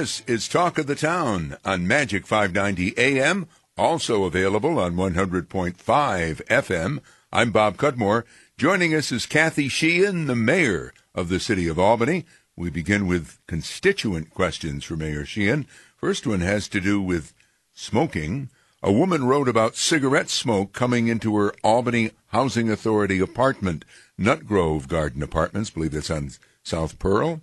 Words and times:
This 0.00 0.22
is 0.26 0.48
Talk 0.48 0.78
of 0.78 0.86
the 0.86 0.94
Town 0.94 1.58
on 1.62 1.86
Magic 1.86 2.26
590 2.26 2.96
AM, 2.96 3.46
also 3.76 4.24
available 4.24 4.78
on 4.78 4.94
100.5 4.94 5.76
FM. 5.76 7.00
I'm 7.30 7.50
Bob 7.50 7.76
Cudmore. 7.76 8.24
Joining 8.56 8.94
us 8.94 9.12
is 9.12 9.26
Kathy 9.26 9.68
Sheehan, 9.68 10.24
the 10.24 10.34
mayor 10.34 10.94
of 11.14 11.28
the 11.28 11.38
city 11.38 11.68
of 11.68 11.78
Albany. 11.78 12.24
We 12.56 12.70
begin 12.70 13.06
with 13.06 13.40
constituent 13.46 14.30
questions 14.30 14.84
for 14.84 14.96
Mayor 14.96 15.26
Sheehan. 15.26 15.66
First 15.98 16.26
one 16.26 16.40
has 16.40 16.66
to 16.68 16.80
do 16.80 17.02
with 17.02 17.34
smoking. 17.74 18.48
A 18.82 18.90
woman 18.90 19.26
wrote 19.26 19.48
about 19.48 19.76
cigarette 19.76 20.30
smoke 20.30 20.72
coming 20.72 21.08
into 21.08 21.36
her 21.36 21.52
Albany 21.62 22.12
Housing 22.28 22.70
Authority 22.70 23.20
apartment, 23.20 23.84
Nutgrove 24.18 24.88
Garden 24.88 25.22
Apartments, 25.22 25.68
believe 25.68 25.92
that's 25.92 26.08
on 26.08 26.30
South 26.62 26.98
Pearl. 26.98 27.42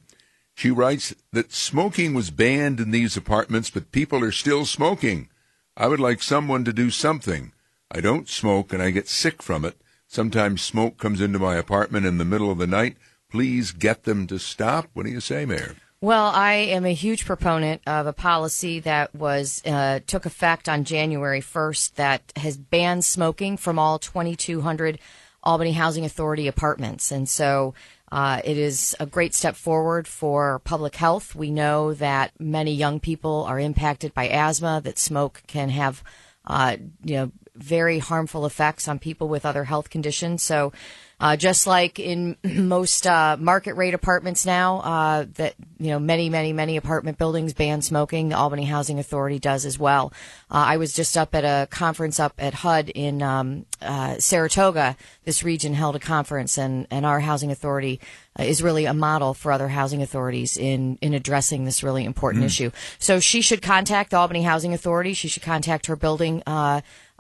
She 0.58 0.72
writes 0.72 1.14
that 1.34 1.54
smoking 1.54 2.16
was 2.16 2.32
banned 2.32 2.80
in 2.80 2.90
these 2.90 3.16
apartments, 3.16 3.70
but 3.70 3.92
people 3.92 4.24
are 4.24 4.32
still 4.32 4.66
smoking. 4.66 5.30
I 5.78 5.86
would 5.86 6.00
like 6.00 6.24
someone 6.24 6.66
to 6.66 6.74
do 6.74 6.90
something. 6.90 7.52
I 7.92 8.02
don't 8.02 8.28
smoke 8.28 8.74
and 8.74 8.82
I 8.82 8.90
get 8.90 9.08
sick 9.08 9.44
from 9.44 9.64
it. 9.64 9.80
Sometimes 10.08 10.64
smoke 10.64 10.98
comes 10.98 11.22
into 11.22 11.38
my 11.38 11.58
apartment 11.58 12.08
in 12.08 12.18
the 12.18 12.26
middle 12.26 12.50
of 12.50 12.58
the 12.58 12.66
night. 12.66 12.98
Please 13.30 13.72
get 13.72 14.06
them 14.06 14.26
to 14.26 14.40
stop. 14.40 14.88
What 14.94 15.06
do 15.06 15.12
you 15.12 15.20
say, 15.20 15.46
Mayor? 15.46 15.76
Well, 16.02 16.26
I 16.26 16.54
am 16.54 16.88
a 16.88 16.94
huge 16.96 17.26
proponent 17.26 17.84
of 17.86 18.08
a 18.08 18.14
policy 18.14 18.80
that 18.80 19.14
was 19.14 19.62
uh, 19.64 20.00
took 20.08 20.26
effect 20.26 20.68
on 20.68 20.86
January 20.86 21.42
1st 21.42 21.94
that 21.96 22.34
has 22.36 22.58
banned 22.58 23.06
smoking 23.06 23.58
from 23.58 23.78
all 23.78 24.00
2,200 24.00 24.98
Albany 25.44 25.74
Housing 25.74 26.04
Authority 26.04 26.48
apartments, 26.48 27.12
and 27.12 27.30
so 27.30 27.74
uh, 28.12 28.42
it 28.44 28.58
is 28.58 28.96
a 29.00 29.06
great 29.06 29.36
step 29.36 29.56
forward 29.56 30.08
for 30.08 30.60
public 30.60 30.96
health. 30.96 31.36
We 31.36 31.52
know 31.52 31.94
that 31.96 32.32
many 32.40 32.74
young 32.74 33.00
people 33.00 33.44
are 33.44 33.60
impacted 33.60 34.14
by 34.14 34.30
asthma. 34.30 34.82
That 34.84 34.98
smoke 34.98 35.44
can 35.48 35.70
have, 35.70 36.04
uh, 36.46 36.78
you 37.04 37.16
know, 37.16 37.32
very 37.56 38.00
harmful 38.00 38.46
effects 38.46 38.88
on 38.88 39.00
people 39.00 39.28
with 39.28 39.46
other 39.46 39.66
health 39.66 39.90
conditions. 39.90 40.44
So 40.44 40.72
uh, 41.20 41.36
just 41.36 41.66
like 41.66 42.00
in 42.00 42.38
most 42.44 43.08
uh, 43.08 43.38
market 43.40 43.74
rate 43.74 43.94
apartments 43.94 44.46
now, 44.46 44.80
uh, 44.80 45.26
that 45.36 45.56
you 45.80 45.90
know 45.90 46.00
many, 46.00 46.30
many, 46.30 46.54
many 46.54 46.78
apartment 46.78 47.18
buildings 47.18 47.54
ban 47.54 47.82
smoking. 47.82 48.30
The 48.30 48.38
Albany 48.38 48.66
Housing 48.66 49.00
Authority 49.00 49.40
does 49.40 49.66
as 49.66 49.80
well. 49.80 50.14
Uh, 50.52 50.66
I 50.68 50.78
was 50.78 50.94
just 50.94 51.18
up 51.18 51.34
at 51.34 51.44
a 51.44 51.68
conference 51.72 52.20
up 52.20 52.34
at 52.38 52.54
HUD 52.54 52.90
in 52.90 53.24
um, 53.24 53.66
uh, 53.82 54.18
Saratoga. 54.20 54.96
This 55.24 55.44
region 55.44 55.74
held 55.74 55.96
a 55.96 56.00
conference, 56.00 56.58
and 56.58 56.86
and 56.92 57.06
our 57.06 57.20
housing 57.20 57.52
authority 57.52 58.00
uh, 58.40 58.44
is 58.44 58.62
really 58.62 58.86
a 58.86 58.94
model 58.94 59.34
for 59.34 59.52
other 59.52 59.70
housing 59.70 60.04
authorities 60.04 60.56
in 60.56 61.00
in 61.02 61.16
addressing 61.16 61.66
this 61.66 61.82
really 61.82 62.06
important 62.06 62.44
mm. 62.44 62.48
issue. 62.48 62.72
So 63.00 63.20
she 63.20 63.42
should 63.42 63.64
contact 63.64 64.12
the 64.12 64.18
Albany 64.18 64.44
Housing 64.44 64.72
Authority. 64.72 65.14
She 65.14 65.28
should 65.28 65.44
contact 65.44 65.88
her 65.88 65.96
building 65.96 66.44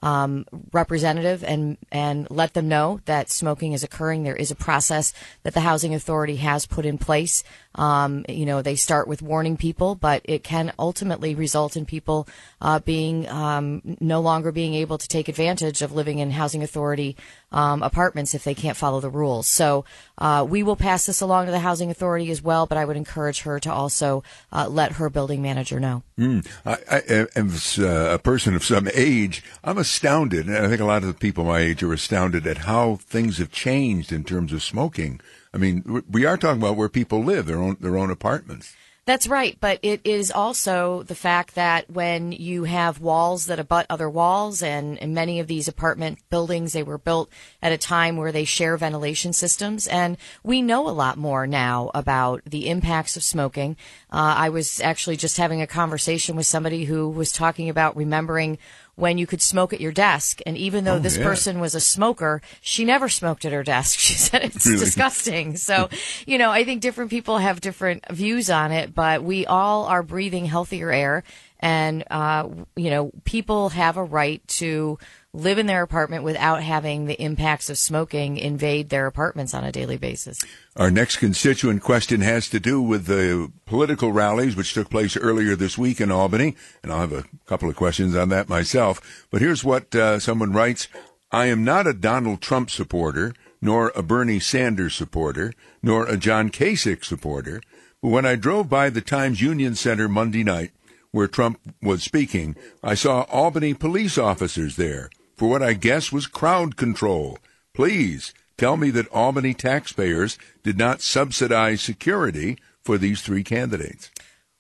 um, 0.03 0.45
representative 0.71 1.43
and 1.43 1.77
and 1.91 2.27
let 2.29 2.53
them 2.53 2.67
know 2.67 2.99
that 3.05 3.31
smoking 3.31 3.73
is 3.73 3.83
occurring. 3.83 4.23
There 4.23 4.35
is 4.35 4.51
a 4.51 4.55
process 4.55 5.13
that 5.43 5.53
the 5.53 5.61
housing 5.61 5.93
authority 5.93 6.37
has 6.37 6.65
put 6.65 6.85
in 6.85 6.97
place. 6.97 7.43
Um, 7.77 8.25
you 8.27 8.45
know, 8.45 8.61
they 8.61 8.75
start 8.75 9.07
with 9.07 9.21
warning 9.21 9.57
people, 9.57 9.95
but 9.95 10.21
it 10.25 10.43
can 10.43 10.73
ultimately 10.79 11.35
result 11.35 11.77
in 11.77 11.85
people 11.85 12.27
uh, 12.61 12.79
being 12.79 13.27
um, 13.29 13.81
no 13.99 14.19
longer 14.19 14.51
being 14.51 14.73
able 14.73 14.97
to 14.97 15.07
take 15.07 15.27
advantage 15.27 15.81
of 15.81 15.91
living 15.91 16.19
in 16.19 16.31
housing 16.31 16.63
authority 16.63 17.15
um, 17.51 17.81
apartments 17.83 18.33
if 18.33 18.43
they 18.43 18.55
can't 18.55 18.77
follow 18.77 18.99
the 18.99 19.09
rules. 19.09 19.47
So 19.47 19.85
uh, 20.17 20.45
we 20.47 20.63
will 20.63 20.75
pass 20.75 21.05
this 21.05 21.21
along 21.21 21.45
to 21.45 21.51
the 21.51 21.59
housing 21.59 21.89
authority 21.91 22.29
as 22.31 22.41
well, 22.41 22.65
but 22.65 22.77
I 22.77 22.85
would 22.85 22.97
encourage 22.97 23.41
her 23.41 23.59
to 23.61 23.71
also 23.71 24.23
uh, 24.51 24.67
let 24.67 24.93
her 24.93 25.09
building 25.09 25.41
manager 25.41 25.79
know. 25.79 26.03
Mm. 26.19 26.47
I, 26.65 26.77
I, 26.91 27.27
as 27.35 27.79
uh, 27.79 28.11
a 28.13 28.19
person 28.19 28.55
of 28.55 28.63
some 28.63 28.89
age, 28.93 29.43
I'm 29.63 29.77
astounded, 29.77 30.47
and 30.47 30.57
I 30.57 30.67
think 30.67 30.81
a 30.81 30.85
lot 30.85 31.03
of 31.03 31.07
the 31.07 31.13
people 31.13 31.45
my 31.45 31.59
age 31.59 31.83
are 31.83 31.93
astounded 31.93 32.45
at 32.47 32.59
how 32.59 32.95
things 32.95 33.37
have 33.37 33.51
changed 33.51 34.11
in 34.11 34.23
terms 34.23 34.51
of 34.51 34.63
smoking. 34.63 35.21
I 35.53 35.57
mean, 35.57 36.03
we 36.09 36.25
are 36.25 36.37
talking 36.37 36.61
about 36.61 36.75
where 36.75 36.89
people 36.89 37.23
live, 37.23 37.45
their 37.45 37.59
own 37.59 37.77
their 37.79 37.97
own 37.97 38.11
apartments. 38.11 38.75
That's 39.07 39.25
right, 39.25 39.57
but 39.61 39.79
it 39.83 40.01
is 40.03 40.31
also 40.31 41.03
the 41.03 41.15
fact 41.15 41.55
that 41.55 41.89
when 41.89 42.33
you 42.33 42.65
have 42.65 42.99
walls 42.99 43.45
that 43.45 43.57
abut 43.57 43.85
other 43.89 44.09
walls, 44.09 44.61
and 44.61 44.97
in 44.97 45.13
many 45.13 45.39
of 45.39 45.47
these 45.47 45.69
apartment 45.69 46.19
buildings, 46.29 46.73
they 46.73 46.83
were 46.83 46.97
built 46.97 47.29
at 47.61 47.71
a 47.71 47.77
time 47.77 48.17
where 48.17 48.33
they 48.33 48.43
share 48.43 48.75
ventilation 48.75 49.31
systems, 49.31 49.87
and 49.87 50.17
we 50.43 50.61
know 50.61 50.89
a 50.89 50.91
lot 50.91 51.17
more 51.17 51.47
now 51.47 51.89
about 51.93 52.41
the 52.43 52.67
impacts 52.67 53.15
of 53.15 53.23
smoking. 53.23 53.77
Uh, 54.11 54.35
I 54.35 54.49
was 54.49 54.81
actually 54.81 55.15
just 55.15 55.37
having 55.37 55.61
a 55.61 55.67
conversation 55.67 56.35
with 56.35 56.45
somebody 56.45 56.83
who 56.83 57.07
was 57.07 57.31
talking 57.31 57.69
about 57.69 57.95
remembering 57.95 58.57
when 58.97 59.19
you 59.19 59.27
could 59.27 59.41
smoke 59.43 59.73
at 59.73 59.79
your 59.79 59.91
desk. 59.91 60.41
And 60.45 60.57
even 60.57 60.83
though 60.83 60.95
oh, 60.95 60.99
this 60.99 61.17
yeah. 61.17 61.23
person 61.23 61.59
was 61.59 61.75
a 61.75 61.79
smoker, 61.79 62.41
she 62.61 62.83
never 62.83 63.07
smoked 63.07 63.45
at 63.45 63.53
her 63.53 63.63
desk. 63.63 63.99
She 64.07 64.13
said 64.13 64.43
it's 64.43 64.65
really? 64.65 64.79
disgusting. 64.79 65.57
So, 65.57 65.89
you 66.25 66.37
know, 66.37 66.49
I 66.49 66.63
think 66.63 66.81
different 66.81 67.09
people 67.09 67.37
have 67.37 67.61
different 67.61 68.05
views 68.09 68.49
on 68.49 68.71
it, 68.71 68.95
but 68.95 69.23
we 69.23 69.45
all 69.45 69.85
are 69.85 70.01
breathing 70.01 70.45
healthier 70.45 70.91
air. 70.91 71.23
And, 71.59 72.03
uh, 72.11 72.49
you 72.75 72.89
know, 72.89 73.11
people 73.23 73.69
have 73.69 73.97
a 73.97 74.03
right 74.03 74.45
to 74.47 74.99
live 75.33 75.57
in 75.57 75.67
their 75.67 75.83
apartment 75.83 76.23
without 76.23 76.63
having 76.63 77.05
the 77.05 77.21
impacts 77.21 77.69
of 77.69 77.77
smoking 77.77 78.37
invade 78.37 78.89
their 78.89 79.05
apartments 79.05 79.53
on 79.53 79.63
a 79.63 79.71
daily 79.71 79.97
basis. 79.97 80.39
Our 80.75 80.89
next 80.89 81.17
constituent 81.17 81.83
question 81.83 82.21
has 82.21 82.49
to 82.49 82.59
do 82.59 82.81
with 82.81 83.05
the 83.05 83.51
political 83.65 84.11
rallies 84.11 84.55
which 84.55 84.73
took 84.73 84.89
place 84.89 85.15
earlier 85.15 85.55
this 85.55 85.77
week 85.77 86.01
in 86.01 86.11
Albany, 86.11 86.55
and 86.81 86.91
I'll 86.91 87.01
have 87.01 87.13
a 87.13 87.25
couple 87.45 87.69
of 87.69 87.75
questions 87.75 88.15
on 88.15 88.29
that 88.29 88.49
myself. 88.49 89.27
But 89.29 89.41
here's 89.41 89.63
what 89.63 89.93
uh, 89.95 90.19
someone 90.19 90.53
writes 90.53 90.87
I 91.31 91.47
am 91.47 91.63
not 91.63 91.87
a 91.87 91.93
Donald 91.93 92.41
Trump 92.41 92.69
supporter, 92.69 93.33
nor 93.61 93.91
a 93.95 94.01
Bernie 94.01 94.39
Sanders 94.39 94.95
supporter, 94.95 95.53
nor 95.83 96.05
a 96.05 96.17
John 96.17 96.49
Kasich 96.49 97.03
supporter. 97.03 97.61
But 98.01 98.09
when 98.09 98.25
I 98.25 98.35
drove 98.35 98.69
by 98.69 98.89
the 98.89 99.01
Times 99.01 99.41
Union 99.41 99.75
Center 99.75 100.07
Monday 100.07 100.43
night, 100.43 100.71
where 101.11 101.27
Trump 101.27 101.59
was 101.81 102.03
speaking, 102.03 102.55
I 102.83 102.95
saw 102.95 103.21
Albany 103.23 103.73
police 103.73 104.17
officers 104.17 104.75
there 104.75 105.09
for 105.35 105.49
what 105.49 105.63
I 105.63 105.73
guess 105.73 106.11
was 106.11 106.27
crowd 106.27 106.75
control. 106.75 107.37
Please 107.73 108.33
tell 108.57 108.75
me 108.75 108.89
that 108.91 109.07
Albany 109.09 109.53
taxpayers 109.53 110.37
did 110.63 110.77
not 110.77 111.01
subsidize 111.01 111.81
security 111.81 112.57
for 112.83 112.97
these 112.97 113.21
three 113.21 113.43
candidates. 113.43 114.09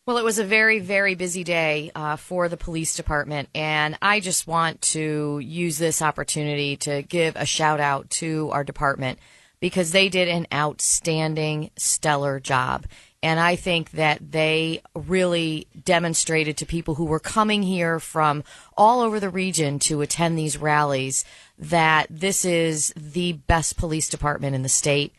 Well, 0.05 0.17
it 0.17 0.23
was 0.23 0.39
a 0.39 0.45
very, 0.45 0.79
very 0.79 1.15
busy 1.15 1.43
day 1.43 1.91
uh, 1.93 2.15
for 2.15 2.47
the 2.47 2.55
police 2.55 2.95
department, 2.95 3.49
and 3.53 3.97
I 4.01 4.21
just 4.21 4.47
want 4.47 4.81
to 4.93 5.39
use 5.39 5.77
this 5.77 6.01
opportunity 6.01 6.77
to 6.77 7.01
give 7.01 7.35
a 7.35 7.45
shout 7.45 7.81
out 7.81 8.09
to 8.11 8.49
our 8.51 8.63
department 8.63 9.19
because 9.59 9.91
they 9.91 10.07
did 10.07 10.29
an 10.29 10.47
outstanding, 10.53 11.71
stellar 11.75 12.39
job. 12.39 12.85
And 13.23 13.39
I 13.39 13.55
think 13.55 13.91
that 13.91 14.31
they 14.31 14.81
really 14.93 15.67
demonstrated 15.83 16.57
to 16.57 16.65
people 16.65 16.95
who 16.95 17.05
were 17.05 17.19
coming 17.19 17.63
here 17.63 17.99
from 17.99 18.43
all 18.77 19.01
over 19.01 19.19
the 19.19 19.29
region 19.29 19.79
to 19.79 20.01
attend 20.01 20.37
these 20.37 20.57
rallies 20.57 21.25
that 21.57 22.07
this 22.11 22.45
is 22.45 22.93
the 22.95 23.33
best 23.33 23.75
police 23.75 24.07
department 24.07 24.55
in 24.55 24.61
the 24.61 24.69
state. 24.69 25.13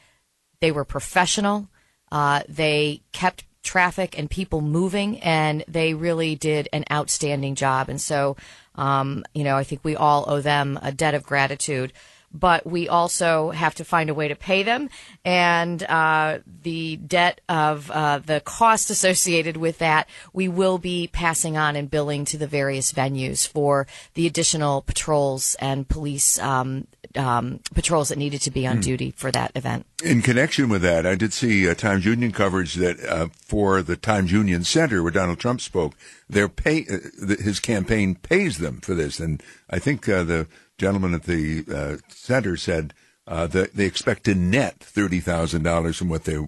They 0.60 0.70
were 0.70 0.84
professional. 0.84 1.68
Uh, 2.12 2.42
they 2.48 3.02
kept 3.12 3.44
traffic 3.64 4.16
and 4.16 4.30
people 4.30 4.60
moving, 4.60 5.18
and 5.20 5.64
they 5.66 5.92
really 5.92 6.36
did 6.36 6.68
an 6.72 6.84
outstanding 6.90 7.56
job. 7.56 7.88
And 7.88 8.00
so, 8.00 8.36
um, 8.76 9.24
you 9.34 9.42
know, 9.42 9.56
I 9.56 9.64
think 9.64 9.84
we 9.84 9.96
all 9.96 10.24
owe 10.28 10.40
them 10.40 10.78
a 10.80 10.92
debt 10.92 11.14
of 11.14 11.24
gratitude 11.24 11.92
but 12.32 12.66
we 12.66 12.88
also 12.88 13.50
have 13.50 13.74
to 13.76 13.84
find 13.84 14.10
a 14.10 14.14
way 14.14 14.28
to 14.28 14.36
pay 14.36 14.62
them. 14.62 14.88
And 15.24 15.82
uh, 15.84 16.38
the 16.62 16.96
debt 16.96 17.40
of 17.48 17.90
uh, 17.90 18.18
the 18.18 18.40
cost 18.40 18.90
associated 18.90 19.56
with 19.56 19.78
that, 19.78 20.08
we 20.32 20.48
will 20.48 20.78
be 20.78 21.08
passing 21.08 21.56
on 21.56 21.76
and 21.76 21.90
billing 21.90 22.24
to 22.26 22.38
the 22.38 22.46
various 22.46 22.92
venues 22.92 23.46
for 23.46 23.86
the 24.14 24.26
additional 24.26 24.82
patrols 24.82 25.56
and 25.60 25.88
police 25.88 26.38
um, 26.38 26.86
um, 27.16 27.60
patrols 27.74 28.10
that 28.10 28.18
needed 28.18 28.40
to 28.42 28.50
be 28.50 28.66
on 28.66 28.76
hmm. 28.76 28.82
duty 28.82 29.10
for 29.16 29.30
that 29.30 29.52
event. 29.54 29.86
In 30.04 30.22
connection 30.22 30.68
with 30.68 30.82
that, 30.82 31.06
I 31.06 31.14
did 31.14 31.32
see 31.32 31.68
uh, 31.68 31.74
Times 31.74 32.04
Union 32.04 32.32
coverage 32.32 32.74
that 32.74 33.00
uh, 33.04 33.28
for 33.40 33.82
the 33.82 33.96
Times 33.96 34.30
Union 34.30 34.64
Center 34.64 35.02
where 35.02 35.12
Donald 35.12 35.38
Trump 35.38 35.60
spoke, 35.60 35.94
their 36.28 36.48
pay, 36.48 36.86
uh, 36.86 37.36
his 37.42 37.60
campaign 37.60 38.14
pays 38.14 38.58
them 38.58 38.80
for 38.80 38.94
this, 38.94 39.18
and 39.18 39.42
I 39.70 39.78
think 39.78 40.08
uh, 40.08 40.22
the 40.22 40.46
gentleman 40.78 41.14
at 41.14 41.24
the 41.24 41.64
uh, 41.72 41.96
center 42.08 42.56
said 42.56 42.94
uh, 43.26 43.46
that 43.48 43.74
they 43.74 43.84
expect 43.84 44.24
to 44.24 44.34
net 44.34 44.78
thirty 44.80 45.20
thousand 45.20 45.62
dollars 45.62 45.96
from 45.96 46.08
what 46.08 46.24
they 46.24 46.38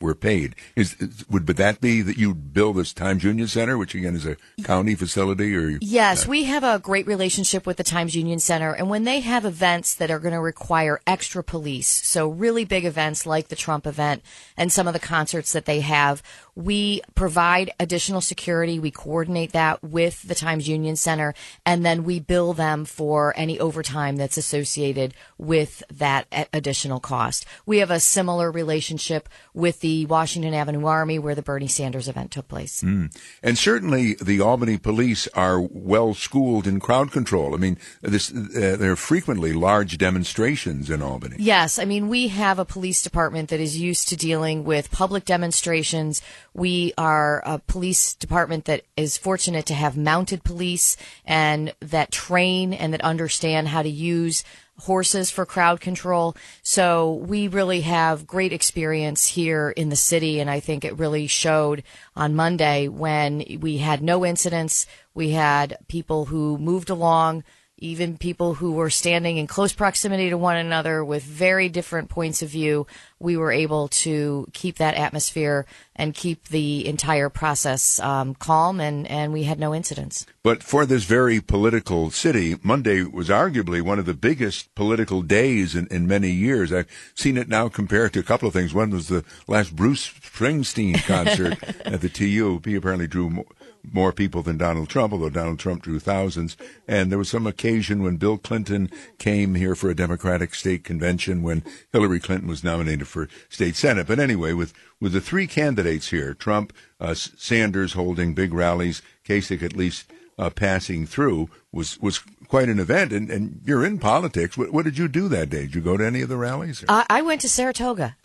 were 0.00 0.14
paid. 0.14 0.54
Is, 0.76 0.96
would 1.30 1.46
but 1.46 1.56
that 1.56 1.80
be 1.80 2.02
that 2.02 2.18
you 2.18 2.34
build 2.34 2.76
this 2.76 2.92
Times 2.92 3.24
Union 3.24 3.48
Center, 3.48 3.78
which 3.78 3.94
again 3.94 4.14
is 4.14 4.26
a 4.26 4.36
county 4.64 4.94
facility, 4.94 5.56
or 5.56 5.78
yes, 5.80 6.26
uh, 6.26 6.30
we 6.30 6.44
have 6.44 6.64
a 6.64 6.78
great 6.78 7.06
relationship 7.06 7.66
with 7.66 7.76
the 7.76 7.84
Times 7.84 8.14
Union 8.14 8.38
Center, 8.38 8.72
and 8.72 8.90
when 8.90 9.04
they 9.04 9.20
have 9.20 9.44
events 9.44 9.94
that 9.94 10.10
are 10.10 10.18
going 10.18 10.34
to 10.34 10.40
require 10.40 11.00
extra 11.06 11.42
police, 11.42 11.88
so 11.88 12.28
really 12.28 12.64
big 12.64 12.84
events 12.84 13.26
like 13.26 13.48
the 13.48 13.56
Trump 13.56 13.86
event 13.86 14.22
and 14.56 14.72
some 14.72 14.86
of 14.86 14.92
the 14.92 15.00
concerts 15.00 15.52
that 15.52 15.64
they 15.64 15.80
have, 15.80 16.22
we 16.54 17.00
provide 17.14 17.72
additional 17.80 18.20
security. 18.20 18.78
We 18.78 18.90
coordinate 18.90 19.52
that 19.52 19.82
with 19.82 20.22
the 20.22 20.34
Times 20.34 20.68
Union 20.68 20.96
Center, 20.96 21.34
and 21.64 21.84
then 21.84 22.04
we 22.04 22.20
bill 22.20 22.52
them 22.52 22.84
for 22.84 23.32
any 23.36 23.58
overtime 23.58 24.16
that's 24.16 24.36
associated 24.36 25.14
with 25.38 25.82
that 25.90 26.26
additional 26.52 27.00
cost. 27.00 27.46
We 27.64 27.78
have 27.78 27.90
a 27.90 28.00
similar 28.00 28.50
relationship 28.50 29.28
with 29.62 29.78
the 29.78 30.06
Washington 30.06 30.54
Avenue 30.54 30.84
Armory 30.86 31.20
where 31.20 31.36
the 31.36 31.40
Bernie 31.40 31.68
Sanders 31.68 32.08
event 32.08 32.32
took 32.32 32.48
place. 32.48 32.82
Mm. 32.82 33.16
And 33.44 33.56
certainly 33.56 34.14
the 34.14 34.40
Albany 34.40 34.76
police 34.76 35.28
are 35.34 35.60
well 35.60 36.14
schooled 36.14 36.66
in 36.66 36.80
crowd 36.80 37.12
control. 37.12 37.54
I 37.54 37.58
mean, 37.58 37.78
this, 38.00 38.32
uh, 38.32 38.76
there 38.76 38.90
are 38.90 38.96
frequently 38.96 39.52
large 39.52 39.98
demonstrations 39.98 40.90
in 40.90 41.00
Albany. 41.00 41.36
Yes. 41.38 41.78
I 41.78 41.84
mean, 41.84 42.08
we 42.08 42.26
have 42.28 42.58
a 42.58 42.64
police 42.64 43.02
department 43.02 43.50
that 43.50 43.60
is 43.60 43.78
used 43.78 44.08
to 44.08 44.16
dealing 44.16 44.64
with 44.64 44.90
public 44.90 45.24
demonstrations 45.24 46.20
we 46.54 46.92
are 46.98 47.42
a 47.46 47.58
police 47.60 48.14
department 48.14 48.64
that 48.64 48.82
is 48.96 49.16
fortunate 49.16 49.66
to 49.66 49.74
have 49.74 49.96
mounted 49.96 50.42
police 50.44 50.96
and 51.24 51.72
that 51.80 52.10
train 52.10 52.72
and 52.72 52.92
that 52.92 53.00
understand 53.02 53.68
how 53.68 53.82
to 53.82 53.88
use 53.88 54.42
horses 54.82 55.30
for 55.30 55.46
crowd 55.46 55.80
control. 55.80 56.36
So 56.62 57.14
we 57.14 57.48
really 57.48 57.82
have 57.82 58.26
great 58.26 58.52
experience 58.52 59.26
here 59.26 59.70
in 59.70 59.88
the 59.88 59.96
city. 59.96 60.40
And 60.40 60.50
I 60.50 60.60
think 60.60 60.84
it 60.84 60.98
really 60.98 61.26
showed 61.26 61.84
on 62.16 62.34
Monday 62.34 62.88
when 62.88 63.44
we 63.60 63.78
had 63.78 64.02
no 64.02 64.26
incidents. 64.26 64.86
We 65.14 65.30
had 65.30 65.78
people 65.88 66.26
who 66.26 66.58
moved 66.58 66.90
along 66.90 67.44
even 67.82 68.16
people 68.16 68.54
who 68.54 68.72
were 68.72 68.90
standing 68.90 69.38
in 69.38 69.46
close 69.48 69.72
proximity 69.72 70.30
to 70.30 70.38
one 70.38 70.56
another 70.56 71.04
with 71.04 71.24
very 71.24 71.68
different 71.68 72.08
points 72.08 72.40
of 72.40 72.48
view, 72.48 72.86
we 73.18 73.36
were 73.36 73.50
able 73.50 73.88
to 73.88 74.46
keep 74.52 74.76
that 74.76 74.94
atmosphere 74.94 75.66
and 75.94 76.14
keep 76.14 76.48
the 76.48 76.86
entire 76.86 77.28
process 77.28 78.00
um, 78.00 78.34
calm, 78.34 78.80
and, 78.80 79.06
and 79.08 79.32
we 79.32 79.44
had 79.44 79.58
no 79.58 79.74
incidents. 79.74 80.26
But 80.42 80.62
for 80.62 80.86
this 80.86 81.04
very 81.04 81.40
political 81.40 82.10
city, 82.10 82.56
Monday 82.62 83.02
was 83.04 83.28
arguably 83.28 83.82
one 83.82 83.98
of 83.98 84.06
the 84.06 84.14
biggest 84.14 84.74
political 84.74 85.22
days 85.22 85.74
in, 85.76 85.86
in 85.88 86.06
many 86.06 86.30
years. 86.30 86.72
I've 86.72 86.88
seen 87.14 87.36
it 87.36 87.48
now 87.48 87.68
compared 87.68 88.12
to 88.14 88.20
a 88.20 88.24
couple 88.24 88.48
of 88.48 88.54
things. 88.54 88.74
One 88.74 88.90
was 88.90 89.08
the 89.08 89.24
last 89.46 89.76
Bruce 89.76 90.08
Springsteen 90.08 91.04
concert 91.06 91.62
at 91.86 92.00
the 92.00 92.08
TU. 92.08 92.60
He 92.64 92.74
apparently 92.74 93.06
drew 93.06 93.30
more 93.30 93.44
more 93.90 94.12
people 94.12 94.42
than 94.42 94.58
Donald 94.58 94.88
Trump, 94.88 95.12
although 95.12 95.30
Donald 95.30 95.58
Trump 95.58 95.82
drew 95.82 95.98
thousands. 95.98 96.56
And 96.86 97.10
there 97.10 97.18
was 97.18 97.28
some 97.28 97.46
occasion 97.46 98.02
when 98.02 98.16
Bill 98.16 98.38
Clinton 98.38 98.90
came 99.18 99.54
here 99.54 99.74
for 99.74 99.90
a 99.90 99.96
Democratic 99.96 100.54
state 100.54 100.84
convention 100.84 101.42
when 101.42 101.64
Hillary 101.92 102.20
Clinton 102.20 102.48
was 102.48 102.62
nominated 102.62 103.08
for 103.08 103.28
state 103.48 103.76
senate. 103.76 104.06
But 104.06 104.20
anyway, 104.20 104.52
with, 104.52 104.72
with 105.02 105.12
the 105.12 105.20
three 105.20 105.48
candidates 105.48 106.10
here, 106.10 106.32
Trump, 106.32 106.72
uh, 107.00 107.12
Sanders 107.12 107.94
holding 107.94 108.34
big 108.34 108.54
rallies, 108.54 109.02
Kasich 109.26 109.60
at 109.60 109.76
least 109.76 110.08
uh, 110.38 110.48
passing 110.48 111.06
through, 111.06 111.50
was, 111.72 112.00
was 112.00 112.20
quite 112.46 112.68
an 112.68 112.78
event. 112.78 113.12
And, 113.12 113.28
and 113.28 113.60
you're 113.64 113.84
in 113.84 113.98
politics. 113.98 114.56
What, 114.56 114.72
what, 114.72 114.84
did 114.84 114.96
you 114.96 115.08
do 115.08 115.26
that 115.28 115.50
day? 115.50 115.62
Did 115.62 115.74
you 115.74 115.80
go 115.80 115.96
to 115.96 116.06
any 116.06 116.22
of 116.22 116.28
the 116.28 116.36
rallies? 116.36 116.84
I 116.88 117.20
went 117.22 117.40
to 117.40 117.48
Saratoga. 117.48 118.16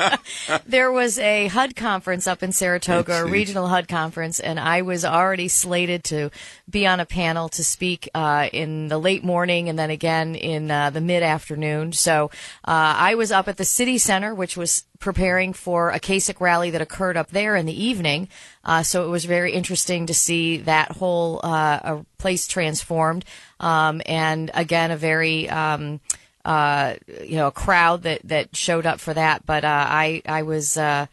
there 0.66 0.90
was 0.90 1.18
a 1.18 1.48
HUD 1.48 1.76
conference 1.76 2.26
up 2.26 2.42
in 2.42 2.52
Saratoga, 2.52 3.22
a 3.22 3.26
regional 3.26 3.68
HUD 3.68 3.88
conference, 3.88 4.40
and 4.40 4.58
I 4.58 4.82
was 4.82 5.04
already 5.04 5.48
slated 5.48 6.04
to 6.04 6.30
be 6.68 6.86
on 6.86 7.00
a 7.00 7.06
panel 7.06 7.48
to 7.50 7.64
speak 7.64 8.08
uh, 8.14 8.48
in 8.52 8.88
the 8.88 8.98
late 8.98 9.24
morning 9.24 9.68
and 9.68 9.78
then 9.78 9.90
again 9.90 10.34
in 10.34 10.70
uh, 10.70 10.90
the 10.90 11.00
mid 11.00 11.22
afternoon. 11.22 11.92
So 11.92 12.30
uh, 12.64 12.94
I 12.98 13.14
was 13.14 13.32
up 13.32 13.48
at 13.48 13.56
the 13.56 13.64
city 13.64 13.98
center, 13.98 14.34
which 14.34 14.56
was 14.56 14.84
preparing 14.98 15.52
for 15.52 15.90
a 15.90 15.98
Kasich 15.98 16.40
rally 16.40 16.70
that 16.70 16.80
occurred 16.80 17.16
up 17.16 17.30
there 17.30 17.56
in 17.56 17.66
the 17.66 17.84
evening. 17.84 18.28
Uh, 18.64 18.82
so 18.82 19.04
it 19.04 19.08
was 19.08 19.24
very 19.24 19.52
interesting 19.52 20.06
to 20.06 20.14
see 20.14 20.58
that 20.58 20.92
whole 20.92 21.40
uh, 21.42 22.02
place 22.18 22.46
transformed. 22.46 23.24
Um, 23.58 24.00
and 24.06 24.50
again, 24.54 24.90
a 24.90 24.96
very 24.96 25.48
um, 25.50 26.00
uh, 26.44 26.94
you 27.24 27.36
know 27.36 27.48
a 27.48 27.52
crowd 27.52 28.02
that 28.02 28.20
that 28.24 28.56
showed 28.56 28.86
up 28.86 29.00
for 29.00 29.14
that. 29.14 29.46
But 29.46 29.64
uh, 29.64 29.86
I 29.88 30.22
I 30.26 30.42
was 30.42 30.76
uh, 30.76 31.06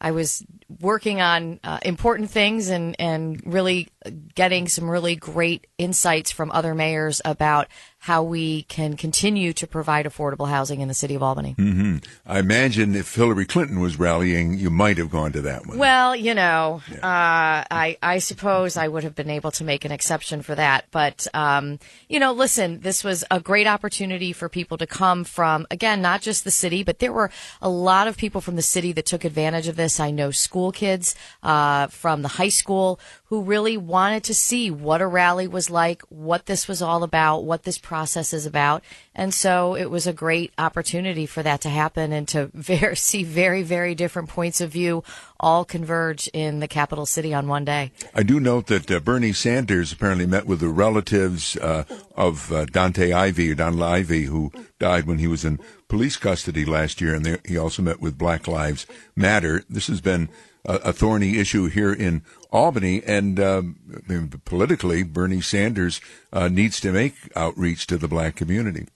I 0.00 0.10
was 0.10 0.44
working 0.80 1.20
on 1.20 1.60
uh, 1.62 1.78
important 1.82 2.30
things 2.30 2.68
and 2.70 2.96
and 2.98 3.40
really 3.44 3.88
getting 4.34 4.68
some 4.68 4.88
really 4.88 5.16
great 5.16 5.66
insights 5.78 6.30
from 6.30 6.50
other 6.52 6.74
mayors 6.74 7.20
about 7.24 7.68
how 7.98 8.22
we 8.22 8.62
can 8.64 8.96
continue 8.96 9.52
to 9.52 9.66
provide 9.66 10.06
affordable 10.06 10.48
housing 10.48 10.80
in 10.80 10.86
the 10.86 10.94
city 10.94 11.16
of 11.16 11.24
Albany. 11.24 11.56
Mm-hmm. 11.58 11.96
I 12.24 12.38
imagine 12.38 12.94
if 12.94 13.12
Hillary 13.12 13.46
Clinton 13.46 13.80
was 13.80 13.98
rallying, 13.98 14.54
you 14.54 14.70
might 14.70 14.96
have 14.98 15.10
gone 15.10 15.32
to 15.32 15.42
that 15.42 15.66
one. 15.66 15.76
Well, 15.76 16.14
you 16.14 16.32
know, 16.32 16.82
yeah. 16.88 16.98
uh, 16.98 17.64
I 17.68 17.96
I 18.02 18.18
suppose 18.18 18.76
I 18.76 18.86
would 18.86 19.02
have 19.02 19.14
been 19.14 19.30
able 19.30 19.50
to 19.52 19.64
make 19.64 19.84
an 19.84 19.92
exception 19.92 20.42
for 20.42 20.54
that. 20.54 20.86
But 20.92 21.26
um, 21.34 21.78
you 22.08 22.20
know, 22.20 22.32
listen, 22.32 22.80
this 22.80 23.02
was 23.02 23.24
a 23.30 23.40
great 23.40 23.66
opportunity 23.66 24.32
for 24.32 24.48
people 24.48 24.78
to 24.78 24.86
come 24.86 25.24
from 25.24 25.66
again, 25.70 26.00
not 26.00 26.22
just 26.22 26.44
the 26.44 26.50
city, 26.50 26.84
but 26.84 27.00
there 27.00 27.12
were 27.12 27.30
a 27.60 27.68
lot 27.68 28.06
of 28.06 28.16
people 28.16 28.40
from 28.40 28.56
the 28.56 28.62
city 28.62 28.92
that 28.92 29.06
took 29.06 29.24
advantage 29.24 29.66
of 29.66 29.76
this. 29.76 29.98
I 29.98 30.10
know 30.10 30.30
school 30.56 30.72
kids 30.72 31.14
uh, 31.42 31.86
from 31.88 32.22
the 32.22 32.28
high 32.28 32.48
school 32.48 32.98
who 33.26 33.42
really 33.42 33.76
wanted 33.76 34.24
to 34.24 34.32
see 34.32 34.70
what 34.70 35.02
a 35.02 35.06
rally 35.06 35.46
was 35.46 35.68
like, 35.68 36.00
what 36.08 36.46
this 36.46 36.66
was 36.66 36.80
all 36.80 37.02
about, 37.02 37.44
what 37.44 37.64
this 37.64 37.76
process 37.76 38.32
is 38.32 38.46
about. 38.46 38.82
And 39.14 39.34
so 39.34 39.76
it 39.76 39.90
was 39.90 40.06
a 40.06 40.14
great 40.14 40.52
opportunity 40.56 41.26
for 41.26 41.42
that 41.42 41.60
to 41.62 41.68
happen 41.68 42.10
and 42.10 42.26
to 42.28 42.46
very, 42.54 42.96
see 42.96 43.22
very, 43.22 43.62
very 43.62 43.94
different 43.94 44.30
points 44.30 44.62
of 44.62 44.70
view 44.70 45.04
all 45.38 45.66
converge 45.66 46.30
in 46.32 46.60
the 46.60 46.68
capital 46.68 47.04
city 47.04 47.34
on 47.34 47.48
one 47.48 47.66
day. 47.66 47.92
I 48.14 48.22
do 48.22 48.40
note 48.40 48.68
that 48.68 48.90
uh, 48.90 49.00
Bernie 49.00 49.34
Sanders 49.34 49.92
apparently 49.92 50.26
met 50.26 50.46
with 50.46 50.60
the 50.60 50.68
relatives 50.68 51.56
uh, 51.58 51.84
of 52.14 52.50
uh, 52.50 52.64
Dontay 52.64 53.12
Ivy, 53.12 53.54
Donald 53.54 53.82
Ivy, 53.82 54.24
who 54.24 54.50
died 54.78 55.06
when 55.06 55.18
he 55.18 55.26
was 55.26 55.44
in 55.44 55.58
police 55.88 56.16
custody 56.16 56.64
last 56.64 57.00
year, 57.00 57.14
and 57.14 57.24
they, 57.24 57.38
he 57.46 57.56
also 57.56 57.82
met 57.82 58.00
with 58.00 58.18
Black 58.18 58.48
Lives 58.48 58.86
Matter. 59.14 59.62
This 59.68 59.86
has 59.88 60.00
been 60.00 60.28
a, 60.64 60.74
a 60.76 60.92
thorny 60.92 61.38
issue 61.38 61.66
here 61.66 61.92
in 61.92 62.22
Albany, 62.50 63.02
and 63.04 63.38
um, 63.40 64.40
politically, 64.44 65.02
Bernie 65.02 65.40
Sanders 65.40 66.00
uh, 66.32 66.48
needs 66.48 66.80
to 66.80 66.92
make 66.92 67.14
outreach 67.36 67.86
to 67.88 67.98
the 67.98 68.08
black 68.08 68.36
community. 68.36 68.86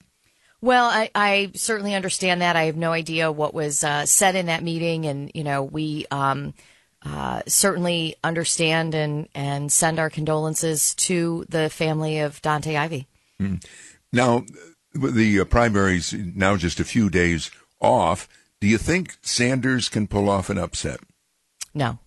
Well, 0.61 0.85
I, 0.85 1.09
I, 1.15 1.51
certainly 1.55 1.95
understand 1.95 2.41
that. 2.41 2.55
I 2.55 2.65
have 2.65 2.77
no 2.77 2.91
idea 2.91 3.31
what 3.31 3.53
was 3.53 3.83
uh, 3.83 4.05
said 4.05 4.35
in 4.35 4.45
that 4.45 4.63
meeting, 4.63 5.07
and 5.07 5.31
you 5.33 5.43
know, 5.43 5.63
we 5.63 6.05
um, 6.11 6.53
uh, 7.03 7.41
certainly 7.47 8.15
understand 8.23 8.93
and 8.93 9.27
and 9.33 9.71
send 9.71 9.97
our 9.97 10.11
condolences 10.11 10.93
to 10.95 11.45
the 11.49 11.69
family 11.69 12.19
of 12.19 12.41
Dontay 12.43 12.77
Ivy. 12.77 13.07
Mm. 13.41 13.65
Now, 14.13 14.43
the 14.93 15.39
uh, 15.39 15.45
primaries 15.45 16.13
now 16.13 16.57
just 16.57 16.79
a 16.79 16.85
few 16.85 17.09
days 17.09 17.51
off. 17.79 18.27
Do 18.59 18.67
you 18.67 18.77
think 18.77 19.17
Sanders 19.21 19.89
can 19.89 20.07
pull 20.07 20.29
off 20.29 20.49
an 20.49 20.57
upset? 20.57 20.99
No. 21.73 21.99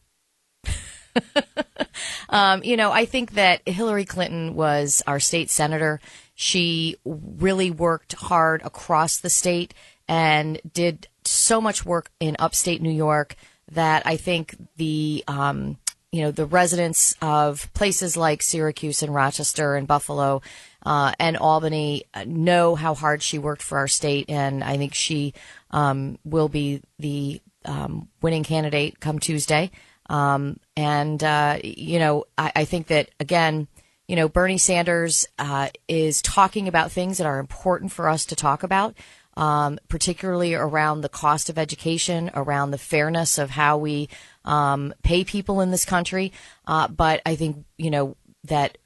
um, 2.29 2.63
you 2.63 2.77
know, 2.77 2.93
I 2.93 3.05
think 3.05 3.33
that 3.33 3.67
Hillary 3.69 4.05
Clinton 4.05 4.55
was 4.55 5.03
our 5.07 5.21
state 5.21 5.51
senator. 5.51 6.01
She 6.35 6.97
really 7.05 7.71
worked 7.71 8.15
hard 8.15 8.63
across 8.63 9.19
the 9.19 9.31
state 9.31 9.75
and 10.09 10.61
did 10.73 11.09
so 11.25 11.61
much 11.61 11.85
work 11.85 12.11
in 12.21 12.37
upstate 12.39 12.83
New 12.83 12.91
York 12.91 13.37
that 13.73 14.07
I 14.07 14.17
think 14.17 14.57
the 14.77 15.25
um, 15.27 15.79
you 16.13 16.23
know 16.23 16.31
the 16.31 16.47
residents 16.47 17.17
of 17.23 17.73
places 17.75 18.17
like 18.17 18.43
Syracuse 18.43 19.03
and 19.03 19.15
Rochester 19.15 19.75
and 19.75 19.89
Buffalo 19.89 20.43
uh, 20.85 21.13
and 21.19 21.37
Albany 21.37 22.05
know 22.27 22.75
how 22.75 22.95
hard 22.95 23.23
she 23.23 23.39
worked 23.39 23.63
for 23.63 23.79
our 23.79 23.89
state, 23.89 24.27
and 24.29 24.63
I 24.63 24.77
think 24.77 24.95
she 24.95 25.35
um, 25.71 26.19
will 26.25 26.49
be 26.49 26.83
the 26.99 27.41
um, 27.65 28.09
winning 28.21 28.45
candidate 28.45 29.01
come 29.01 29.19
Tuesday. 29.19 29.71
Um, 30.09 30.59
and, 30.77 31.23
uh, 31.23 31.59
you 31.63 31.99
know, 31.99 32.25
I, 32.37 32.53
I, 32.57 32.65
think 32.67 32.89
that, 32.89 33.09
again, 33.19 33.69
you 34.07 34.17
know, 34.17 34.29
Bernie 34.29 34.59
Sanders 34.59 35.27
uh, 35.39 35.71
is 35.89 36.21
talking 36.21 36.69
about 36.69 36.93
things 36.93 37.19
that 37.19 37.27
are 37.27 37.39
important 37.39 37.91
for 37.91 38.09
us 38.09 38.27
to 38.27 38.37
talk 38.37 38.63
about, 38.63 38.95
um, 39.35 39.79
particularly 39.89 40.55
around 40.55 41.01
the 41.01 41.09
cost 41.09 41.49
of 41.49 41.59
education, 41.59 42.31
around 42.35 42.71
the 42.71 42.79
fairness 42.79 43.39
of 43.39 43.51
how 43.51 43.79
we 43.79 44.11
um, 44.45 44.93
pay 45.03 45.25
people 45.25 45.63
in 45.63 45.71
this 45.71 45.87
country. 45.87 46.33
Uh, 46.67 46.87
but 46.87 47.23
I 47.25 47.35
think, 47.35 47.65
you 47.79 47.91
know, 47.91 48.17
that 48.45 48.77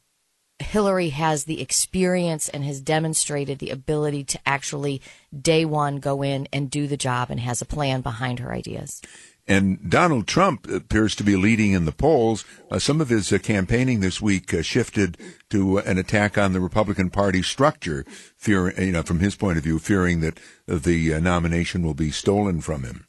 Hillary 0.58 1.10
has 1.10 1.44
the 1.44 1.60
experience 1.60 2.48
and 2.48 2.64
has 2.64 2.80
demonstrated 2.80 3.58
the 3.58 3.70
ability 3.70 4.24
to 4.24 4.40
actually 4.44 5.00
day 5.38 5.64
one 5.64 5.96
go 5.96 6.22
in 6.22 6.48
and 6.52 6.70
do 6.70 6.86
the 6.86 6.96
job 6.96 7.30
and 7.30 7.40
has 7.40 7.62
a 7.62 7.66
plan 7.66 8.00
behind 8.00 8.40
her 8.40 8.52
ideas. 8.52 9.00
And 9.46 9.90
Donald 9.90 10.26
Trump 10.26 10.68
appears 10.68 11.14
to 11.16 11.24
be 11.24 11.34
leading 11.34 11.72
in 11.72 11.86
the 11.86 11.92
polls. 11.92 12.44
Uh, 12.70 12.78
some 12.78 13.00
of 13.00 13.08
his 13.08 13.32
uh, 13.32 13.38
campaigning 13.38 14.00
this 14.00 14.20
week 14.20 14.52
uh, 14.52 14.60
shifted 14.60 15.16
to 15.48 15.78
an 15.78 15.96
attack 15.96 16.36
on 16.36 16.52
the 16.52 16.60
Republican 16.60 17.08
Party 17.08 17.40
structure, 17.40 18.04
fear, 18.36 18.78
you 18.78 18.92
know, 18.92 19.02
from 19.02 19.20
his 19.20 19.36
point 19.36 19.56
of 19.56 19.64
view, 19.64 19.78
fearing 19.78 20.20
that 20.20 20.38
the 20.66 21.14
uh, 21.14 21.20
nomination 21.20 21.82
will 21.82 21.94
be 21.94 22.10
stolen 22.10 22.60
from 22.60 22.82
him. 22.82 23.06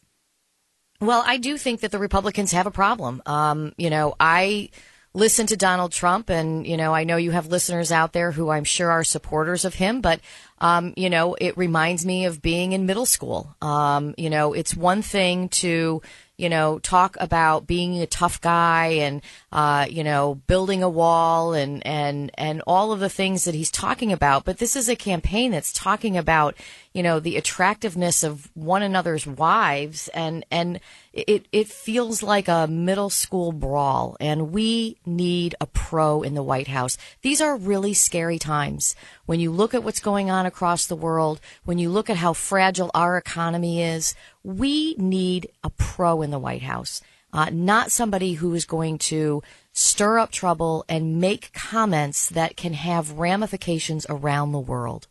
Well, 1.02 1.24
I 1.26 1.38
do 1.38 1.58
think 1.58 1.82
that 1.82 1.92
the 1.92 2.00
Republicans 2.00 2.54
have 2.54 2.68
a 2.68 2.72
problem. 2.72 3.22
Um, 3.26 3.74
you 3.78 3.90
know, 3.90 4.16
I 4.20 4.70
listen 5.14 5.48
to 5.48 5.58
Donald 5.58 5.92
Trump, 5.92 6.30
and 6.30 6.66
you 6.66 6.78
know, 6.78 6.94
I 6.94 7.04
know 7.04 7.18
you 7.18 7.32
have 7.32 7.48
listeners 7.48 7.92
out 7.92 8.14
there 8.14 8.32
who 8.32 8.50
I'm 8.50 8.64
sure 8.64 8.92
are 8.92 9.04
supporters 9.04 9.66
of 9.66 9.76
him, 9.76 10.02
but 10.02 10.20
um, 10.62 10.94
you 10.96 11.10
know, 11.10 11.36
it 11.40 11.58
reminds 11.58 12.06
me 12.06 12.26
of 12.26 12.42
being 12.42 12.74
in 12.74 12.86
middle 12.86 13.06
school. 13.06 13.56
Um, 13.62 14.16
you 14.18 14.30
know, 14.30 14.54
it's 14.54 14.76
one 14.76 15.02
thing 15.02 15.50
to 15.50 16.02
you 16.40 16.48
know, 16.48 16.80
talk 16.80 17.18
about 17.20 17.68
being 17.68 18.00
a 18.00 18.08
tough 18.08 18.40
guy 18.40 18.86
and, 19.02 19.22
uh, 19.52 19.86
you 19.90 20.06
know, 20.06 20.36
building 20.48 20.82
a 20.82 20.90
wall 20.90 21.54
and, 21.54 21.86
and, 21.86 22.32
and 22.36 22.62
all 22.66 22.94
of 22.94 23.02
the 23.02 23.10
things 23.10 23.44
that 23.44 23.54
he's 23.54 23.70
talking 23.70 24.14
about. 24.14 24.46
But 24.46 24.58
this 24.58 24.78
is 24.78 24.88
a 24.88 24.96
campaign 24.96 25.52
that's 25.52 25.74
talking 25.74 26.16
about, 26.16 26.56
you 26.94 27.04
know, 27.04 27.20
the 27.20 27.36
attractiveness 27.36 28.24
of 28.24 28.50
one 28.54 28.84
another's 28.84 29.28
wives 29.28 30.08
and, 30.14 30.46
and 30.50 30.80
it, 31.12 31.46
it 31.52 31.68
feels 31.68 32.24
like 32.24 32.48
a 32.48 32.68
middle 32.68 33.10
school 33.10 33.52
brawl 33.52 34.16
and 34.22 34.54
we 34.54 34.96
need 35.06 35.56
a 35.60 35.66
pro 35.66 36.22
in 36.22 36.36
the 36.36 36.44
White 36.44 36.70
House. 36.70 36.98
These 37.22 37.42
are 37.42 37.58
really 37.58 37.94
scary 37.94 38.40
times. 38.40 38.96
When 39.30 39.40
you 39.40 39.52
look 39.52 39.76
at 39.76 39.84
what's 39.84 40.00
going 40.00 40.32
on 40.32 40.48
across 40.48 40.88
the 40.88 40.96
world, 40.96 41.40
when 41.64 41.78
you 41.78 41.92
look 41.92 42.10
at 42.10 42.18
how 42.18 42.34
fragile 42.34 42.90
our 42.96 43.16
economy 43.16 43.84
is, 43.84 44.16
we 44.42 44.96
need 44.98 45.52
a 45.64 45.70
pro 45.70 46.24
in 46.24 46.32
the 46.32 46.40
White 46.40 46.64
House. 46.64 47.04
Uh, 47.32 47.52
not 47.54 47.92
somebody 47.92 48.34
who 48.34 48.56
is 48.56 48.66
going 48.66 48.98
to 48.98 49.44
stir 49.72 50.18
up 50.18 50.32
trouble 50.32 50.84
and 50.90 51.22
make 51.22 51.54
comments 51.54 52.28
that 52.30 52.58
can 52.58 52.74
have 52.74 53.20
ramifications 53.20 54.08
around 54.10 54.52
the 54.52 54.58
world. 54.58 55.08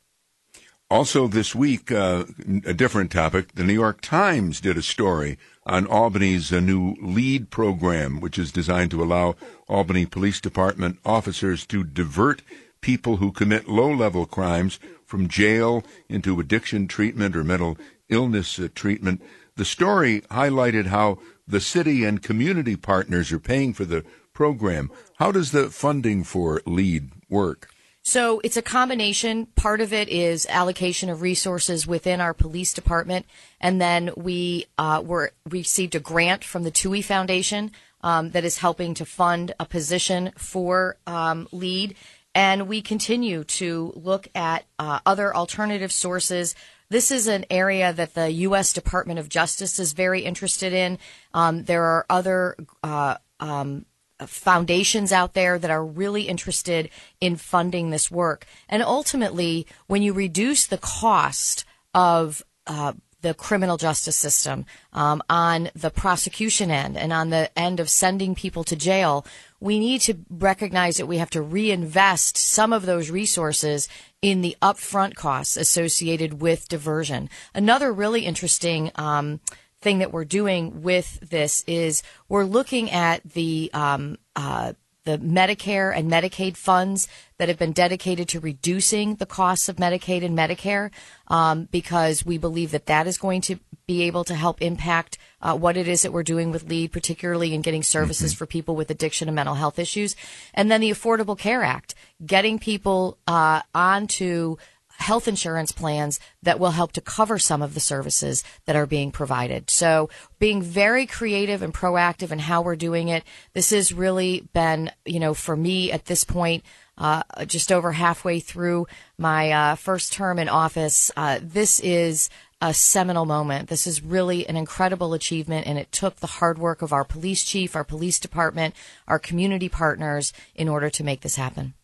Also, 0.91 1.29
this 1.29 1.55
week, 1.55 1.93
uh, 1.93 2.25
a 2.65 2.75
different 2.75 3.13
topic. 3.13 3.55
The 3.55 3.63
New 3.63 3.75
York 3.75 4.01
Times 4.01 4.61
did 4.61 4.77
a 4.77 4.83
story 4.83 5.39
on 5.65 5.87
Albany's 5.87 6.53
uh, 6.53 6.59
new 6.59 6.97
LEAD 7.01 7.51
program, 7.51 8.19
which 8.19 8.37
is 8.37 8.51
designed 8.51 8.91
to 8.91 9.03
allow 9.03 9.37
Albany 9.69 10.07
Police 10.07 10.41
Department 10.41 10.99
officers 11.05 11.65
to 11.67 11.85
divert 11.85 12.43
people 12.81 13.17
who 13.17 13.33
commit 13.33 13.69
low 13.69 13.91
level 13.93 14.27
crimes 14.27 14.79
from 15.05 15.29
jail 15.29 15.83
into 16.09 16.39
addiction 16.41 16.87
treatment 16.87 17.35
or 17.37 17.45
mental 17.45 17.77
illness 18.09 18.59
uh, 18.59 18.69
treatment. 18.75 19.23
The 19.57 19.65
story 19.65 20.23
highlighted 20.31 20.87
how 20.87 21.19
the 21.47 21.61
city 21.61 22.05
and 22.05 22.23
community 22.23 22.77
partners 22.77 23.33
are 23.33 23.41
paying 23.41 23.73
for 23.73 23.85
the 23.85 24.05
program. 24.33 24.91
How 25.17 25.33
does 25.33 25.51
the 25.51 25.71
funding 25.71 26.23
for 26.23 26.63
LEAD 26.67 27.11
work? 27.29 27.71
So 28.03 28.41
it's 28.43 28.57
a 28.57 28.63
combination. 28.63 29.47
Part 29.55 29.81
of 29.81 29.93
it 29.93 30.09
is 30.09 30.47
allocation 30.47 31.11
of 31.11 31.21
resources 31.21 31.87
within 31.87 32.21
our 32.21 32.33
police 32.33 32.73
department, 32.73 33.27
and 33.61 33.81
then 33.81 34.11
we 34.17 34.67
uh, 34.79 35.03
were 35.05 35.33
received 35.45 35.95
a 35.95 36.01
grant 36.01 36.43
from 36.43 36.63
the 36.63 36.71
TUI 36.71 37.03
Foundation 37.03 37.71
um, 38.03 38.31
that 38.31 38.45
is 38.45 38.59
helping 38.59 38.95
to 38.95 39.05
fund 39.05 39.55
a 39.61 39.67
position 39.67 40.33
for 40.37 40.97
um, 41.07 41.49
LEAD, 41.53 41.97
and 42.39 42.69
we 42.69 42.81
continue 42.81 43.43
to 43.43 43.93
look 43.97 44.29
at 44.33 44.65
uh, 44.79 45.01
other 45.05 45.35
alternative 45.35 45.91
sources. 45.91 46.55
This 46.89 47.11
is 47.11 47.27
an 47.27 47.45
area 47.51 47.93
that 47.93 48.15
the 48.15 48.31
U.S. 48.31 48.73
Department 48.73 49.19
of 49.19 49.29
Justice 49.29 49.81
is 49.81 49.93
very 49.93 50.21
interested 50.21 50.73
in. 50.73 51.01
Um, 51.35 51.65
there 51.65 51.83
are 51.83 52.07
other 52.09 52.57
uh, 52.85 53.17
um, 53.41 53.87
foundations 54.25 55.11
out 55.11 55.35
there 55.35 55.59
that 55.59 55.73
are 55.73 55.85
really 55.85 56.29
interested 56.29 56.91
in 57.21 57.35
funding 57.35 57.91
this 57.91 58.09
work. 58.09 58.47
And 58.69 58.85
ultimately, 58.85 59.67
when 59.89 60.03
you 60.03 60.13
reduce 60.13 60.65
the 60.65 60.79
cost 60.79 61.65
of 61.93 62.45
uh, 62.69 62.93
the 63.21 63.35
criminal 63.35 63.77
justice 63.77 64.17
system 64.17 64.65
um, 64.93 65.23
on 65.29 65.71
the 65.75 65.91
prosecution 65.91 66.71
end 66.71 66.97
and 66.97 67.13
on 67.13 67.31
the 67.31 67.51
end 67.59 67.81
of 67.81 67.91
sending 67.91 68.35
people 68.35 68.65
to 68.65 68.77
jail, 68.77 69.27
we 69.61 69.79
need 69.79 70.01
to 70.03 70.15
recognize 70.31 70.97
that 70.97 71.07
we 71.07 71.19
have 71.19 71.31
to 71.31 71.43
reinvest 71.43 72.37
some 72.37 72.73
of 72.73 72.87
those 72.87 73.11
resources 73.11 73.89
in 74.23 74.41
the 74.41 74.57
upfront 74.63 75.15
costs 75.15 75.57
associated 75.57 76.41
with 76.41 76.69
diversion. 76.69 77.29
Another 77.55 77.93
really 77.93 78.23
interesting 78.23 78.91
um, 78.95 79.41
thing 79.81 79.99
that 79.99 80.13
we're 80.13 80.25
doing 80.25 80.83
with 80.83 81.19
this 81.29 81.65
is 81.67 82.03
we're 82.29 82.45
looking 82.45 82.91
at 82.91 83.23
the 83.25 83.71
um, 83.73 84.17
uh, 84.37 84.73
the 85.09 85.17
Medicare 85.17 85.97
and 85.97 86.11
Medicaid 86.11 86.55
funds 86.55 87.09
that 87.39 87.49
have 87.49 87.59
been 87.59 87.73
dedicated 87.73 88.29
to 88.29 88.41
reducing 88.41 89.15
the 89.15 89.25
costs 89.25 89.67
of 89.71 89.77
Medicaid 89.77 90.23
and 90.23 90.37
Medicare, 90.37 90.91
um, 91.29 91.67
because 91.71 92.27
we 92.27 92.37
believe 92.37 92.73
that 92.73 92.85
that 92.87 93.07
is 93.07 93.17
going 93.17 93.41
to 93.41 93.59
be 93.87 94.03
able 94.03 94.23
to 94.25 94.35
help 94.35 94.61
impact 94.61 95.17
uh, 95.41 95.57
what 95.57 95.79
it 95.79 95.89
is 95.89 96.03
that 96.03 96.13
we're 96.13 96.23
doing 96.23 96.51
with 96.51 96.69
LEAD, 96.69 96.93
particularly 96.93 97.55
in 97.55 97.63
getting 97.63 97.83
services 97.83 98.33
mm-hmm. 98.33 98.39
for 98.39 98.47
people 98.47 98.77
with 98.77 98.91
addiction 98.91 99.29
and 99.29 99.35
mental 99.37 99.55
health 99.55 99.79
issues, 99.79 100.15
and 100.53 100.71
then 100.71 100.83
the 100.83 100.91
Affordable 100.91 101.39
Care 101.39 101.63
Act, 101.63 101.95
getting 102.27 102.59
people 102.59 103.17
uh, 103.27 103.63
onto 103.75 104.57
health 104.99 105.29
insurance 105.29 105.71
plans 105.71 106.19
that 106.43 106.59
will 106.59 106.73
help 106.73 106.93
to 106.93 107.01
cover 107.01 107.39
some 107.39 107.63
of 107.63 107.75
the 107.75 107.81
services 107.81 108.43
that 108.67 108.77
are 108.77 108.87
being 108.87 109.13
provided. 109.13 109.71
So 109.71 110.11
being 110.41 110.61
very 110.61 111.07
creative 111.07 111.63
and 111.63 111.73
proactive 111.73 112.33
in 112.33 112.41
how 112.41 112.63
we're 112.63 112.77
doing 112.77 113.09
it. 113.09 113.23
This 113.53 113.71
has 113.71 113.93
really 113.93 114.49
been, 114.53 114.91
you 115.07 115.21
know, 115.21 115.35
for 115.35 115.57
me 115.57 115.93
at 115.93 116.07
this 116.07 116.25
point, 116.25 116.65
uh, 116.99 117.23
just 117.47 117.71
over 117.71 117.93
halfway 117.93 118.41
through 118.41 118.89
my 119.17 119.53
uh, 119.53 119.75
first 119.77 120.13
term 120.13 120.37
in 120.37 120.49
office, 120.49 121.13
uh, 121.17 121.39
this 121.41 121.79
is 121.79 122.29
a 122.61 122.75
seminal 122.75 123.25
moment. 123.25 123.69
This 123.69 123.87
is 123.87 124.03
really 124.03 124.49
an 124.49 124.57
incredible 124.57 125.15
achievement, 125.15 125.69
and 125.69 125.79
it 125.79 125.93
took 125.93 126.17
the 126.17 126.27
hard 126.27 126.59
work 126.59 126.83
of 126.83 126.93
our 126.93 127.05
police 127.05 127.45
chief, 127.45 127.77
our 127.77 127.85
police 127.85 128.19
department, 128.19 128.75
our 129.07 129.21
community 129.21 129.69
partners 129.69 130.33
in 130.57 130.69
order 130.69 130.91
to 130.91 131.05
make 131.05 131.21
this 131.21 131.37
happen. 131.37 131.75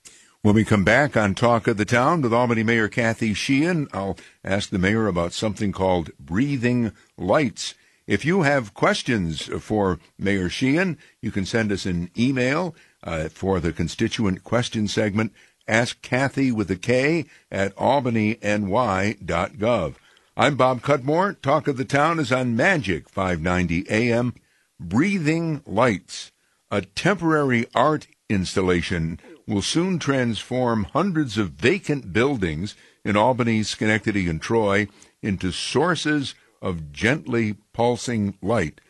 When 0.45 0.55
we 0.55 0.65
come 0.67 0.85
back 0.85 1.17
on 1.17 1.35
Talk 1.35 1.67
of 1.67 1.79
the 1.79 1.87
Town 1.87 2.21
with 2.21 2.35
Albany 2.35 2.63
Mayor 2.63 2.87
Kathy 2.87 3.33
Sheehan, 3.33 3.89
I'll 3.95 4.19
ask 4.45 4.69
the 4.69 4.79
mayor 4.79 5.07
about 5.07 5.33
something 5.33 5.73
called 5.73 6.11
breathing 6.21 6.93
lights. 7.17 7.73
If 8.07 8.27
you 8.27 8.43
have 8.43 8.75
questions 8.75 9.47
for 9.63 9.99
Mayor 10.19 10.51
Sheehan, 10.51 10.99
you 11.23 11.31
can 11.31 11.47
send 11.47 11.73
us 11.73 11.87
an 11.87 12.11
email 12.15 12.77
uh, 13.03 13.31
for 13.31 13.59
the 13.59 13.73
constituent 13.73 14.45
question 14.45 14.87
segment. 14.87 15.33
Ask 15.67 16.03
Kathy 16.03 16.53
with 16.53 16.71
a 16.71 16.77
K 16.77 17.25
at 17.51 17.75
albanyny.gov. 17.77 18.35
I'm 20.37 20.57
Bob 20.57 20.83
Cudmore. 20.83 21.41
Talk 21.41 21.69
of 21.69 21.79
the 21.79 21.87
Town 21.87 22.19
is 22.19 22.31
on 22.31 22.55
Magic 22.55 23.09
590 23.09 23.87
AM. 23.89 24.35
Breathing 24.79 25.63
Lights, 25.65 26.33
a 26.71 26.83
temporary 26.83 27.65
art 27.75 28.09
installation 28.29 29.19
will 29.47 29.63
soon 29.63 29.99
transform 29.99 30.85
hundreds 30.85 31.37
of 31.39 31.51
vacant 31.51 32.13
buildings 32.13 32.75
in 33.05 33.17
Albany, 33.17 33.63
Schenectady, 33.63 34.29
and 34.29 34.41
Troy 34.41 34.89
into 35.23 35.53
sources 35.53 36.35
of 36.63 36.93
gently 36.93 37.57
pulsing 37.73 38.39
light. 38.41 38.81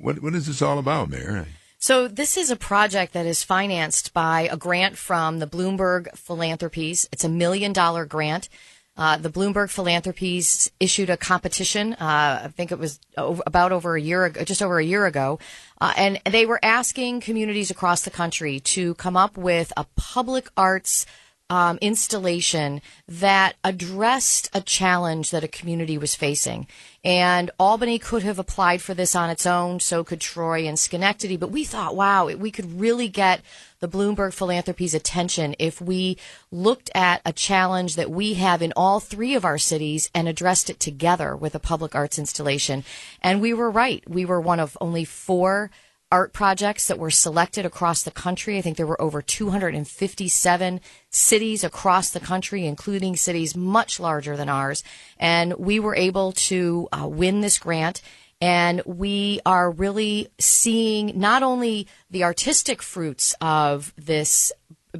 What, 0.00 0.22
what 0.22 0.34
is 0.34 0.46
this 0.46 0.62
all 0.62 0.78
about, 0.78 1.10
Mayor? 1.10 1.46
So 1.78 2.08
this 2.08 2.36
is 2.36 2.50
a 2.50 2.56
project 2.56 3.12
that 3.12 3.26
is 3.26 3.42
financed 3.42 4.14
by 4.14 4.48
a 4.50 4.56
grant 4.56 4.96
from 4.96 5.38
the 5.38 5.46
Bloomberg 5.46 6.16
Philanthropies. 6.16 7.08
It's 7.12 7.24
a 7.24 7.28
million 7.28 7.72
dollar 7.72 8.06
grant. 8.06 8.48
Uh, 8.96 9.16
the 9.16 9.30
Bloomberg 9.30 9.70
Philanthropies 9.70 10.70
issued 10.78 11.10
a 11.10 11.16
competition. 11.16 11.94
Uh, 11.94 12.42
I 12.44 12.48
think 12.48 12.70
it 12.70 12.78
was 12.78 13.00
over, 13.16 13.42
about 13.46 13.72
over 13.72 13.96
a 13.96 14.00
year 14.00 14.24
ago, 14.24 14.44
just 14.44 14.62
over 14.62 14.78
a 14.78 14.84
year 14.84 15.06
ago, 15.06 15.40
uh, 15.80 15.92
and 15.96 16.20
they 16.24 16.46
were 16.46 16.60
asking 16.62 17.20
communities 17.20 17.70
across 17.70 18.02
the 18.02 18.10
country 18.10 18.60
to 18.60 18.94
come 18.94 19.16
up 19.16 19.36
with 19.36 19.72
a 19.76 19.86
public 19.96 20.48
arts 20.56 21.06
um, 21.50 21.78
installation 21.82 22.80
that 23.06 23.56
addressed 23.62 24.48
a 24.54 24.60
challenge 24.60 25.30
that 25.30 25.44
a 25.44 25.48
community 25.48 25.98
was 25.98 26.14
facing. 26.14 26.66
And 27.04 27.50
Albany 27.58 27.98
could 27.98 28.22
have 28.22 28.38
applied 28.38 28.80
for 28.80 28.94
this 28.94 29.14
on 29.14 29.28
its 29.28 29.44
own, 29.44 29.80
so 29.80 30.04
could 30.04 30.20
Troy 30.20 30.66
and 30.66 30.78
Schenectady. 30.78 31.36
But 31.36 31.50
we 31.50 31.64
thought, 31.64 31.96
wow, 31.96 32.26
we 32.26 32.50
could 32.50 32.80
really 32.80 33.08
get 33.08 33.42
the 33.84 33.98
Bloomberg 33.98 34.32
Philanthropy's 34.32 34.94
attention 34.94 35.54
if 35.58 35.78
we 35.78 36.16
looked 36.50 36.90
at 36.94 37.20
a 37.26 37.34
challenge 37.34 37.96
that 37.96 38.10
we 38.10 38.32
have 38.32 38.62
in 38.62 38.72
all 38.74 38.98
three 38.98 39.34
of 39.34 39.44
our 39.44 39.58
cities 39.58 40.08
and 40.14 40.26
addressed 40.26 40.70
it 40.70 40.80
together 40.80 41.36
with 41.36 41.54
a 41.54 41.58
public 41.58 41.94
arts 41.94 42.18
installation. 42.18 42.82
And 43.20 43.42
we 43.42 43.52
were 43.52 43.70
right. 43.70 44.02
We 44.08 44.24
were 44.24 44.40
one 44.40 44.58
of 44.58 44.78
only 44.80 45.04
four 45.04 45.70
art 46.10 46.32
projects 46.32 46.86
that 46.86 46.98
were 46.98 47.10
selected 47.10 47.66
across 47.66 48.02
the 48.02 48.10
country. 48.10 48.56
I 48.56 48.62
think 48.62 48.78
there 48.78 48.86
were 48.86 49.02
over 49.02 49.20
257 49.20 50.80
cities 51.10 51.62
across 51.62 52.08
the 52.08 52.20
country, 52.20 52.66
including 52.66 53.16
cities 53.16 53.54
much 53.54 54.00
larger 54.00 54.34
than 54.34 54.48
ours. 54.48 54.82
And 55.18 55.52
we 55.58 55.78
were 55.78 55.94
able 55.94 56.32
to 56.32 56.88
uh, 56.90 57.06
win 57.06 57.42
this 57.42 57.58
grant. 57.58 58.00
And 58.40 58.82
we 58.84 59.40
are 59.46 59.70
really 59.70 60.28
seeing 60.38 61.18
not 61.18 61.42
only 61.42 61.86
the 62.10 62.24
artistic 62.24 62.82
fruits 62.82 63.34
of 63.40 63.92
this 63.96 64.52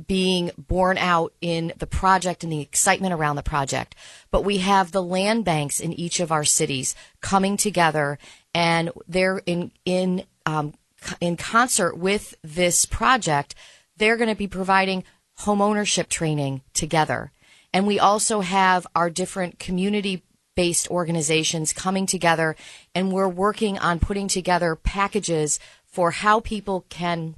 being 0.07 0.51
borne 0.57 0.99
out 0.99 1.33
in 1.41 1.73
the 1.79 1.87
project 1.87 2.43
and 2.43 2.53
the 2.53 2.61
excitement 2.61 3.15
around 3.15 3.37
the 3.37 3.43
project. 3.43 3.95
But 4.31 4.43
we 4.43 4.59
have 4.59 4.91
the 4.91 5.03
land 5.03 5.45
banks 5.45 5.81
in 5.81 5.93
each 5.93 6.21
of 6.21 6.33
our 6.33 6.45
cities 6.45 6.95
coming 7.21 7.57
together 7.57 8.19
and 8.55 8.91
they're 9.07 9.43
in, 9.47 9.73
in, 9.85 10.25
um, 10.47 10.75
in 11.21 11.37
concert 11.37 11.97
with 11.97 12.35
this 12.43 12.87
project. 12.87 13.55
They're 13.97 14.17
going 14.17 14.31
to 14.31 14.35
be 14.35 14.49
providing 14.49 15.05
home 15.39 15.61
ownership 15.61 16.09
training 16.09 16.63
together. 16.73 17.31
And 17.73 17.87
we 17.87 17.99
also 17.99 18.41
have 18.41 18.87
our 18.95 19.11
different 19.11 19.59
community 19.59 20.23
based 20.55 20.91
organizations 20.91 21.73
coming 21.73 22.07
together 22.07 22.57
and 22.95 23.13
we're 23.13 23.29
working 23.29 23.79
on 23.79 23.99
putting 23.99 24.29
together 24.29 24.77
packages 24.77 25.59
for 25.85 26.11
how 26.11 26.41
people 26.41 26.85
can 26.89 27.37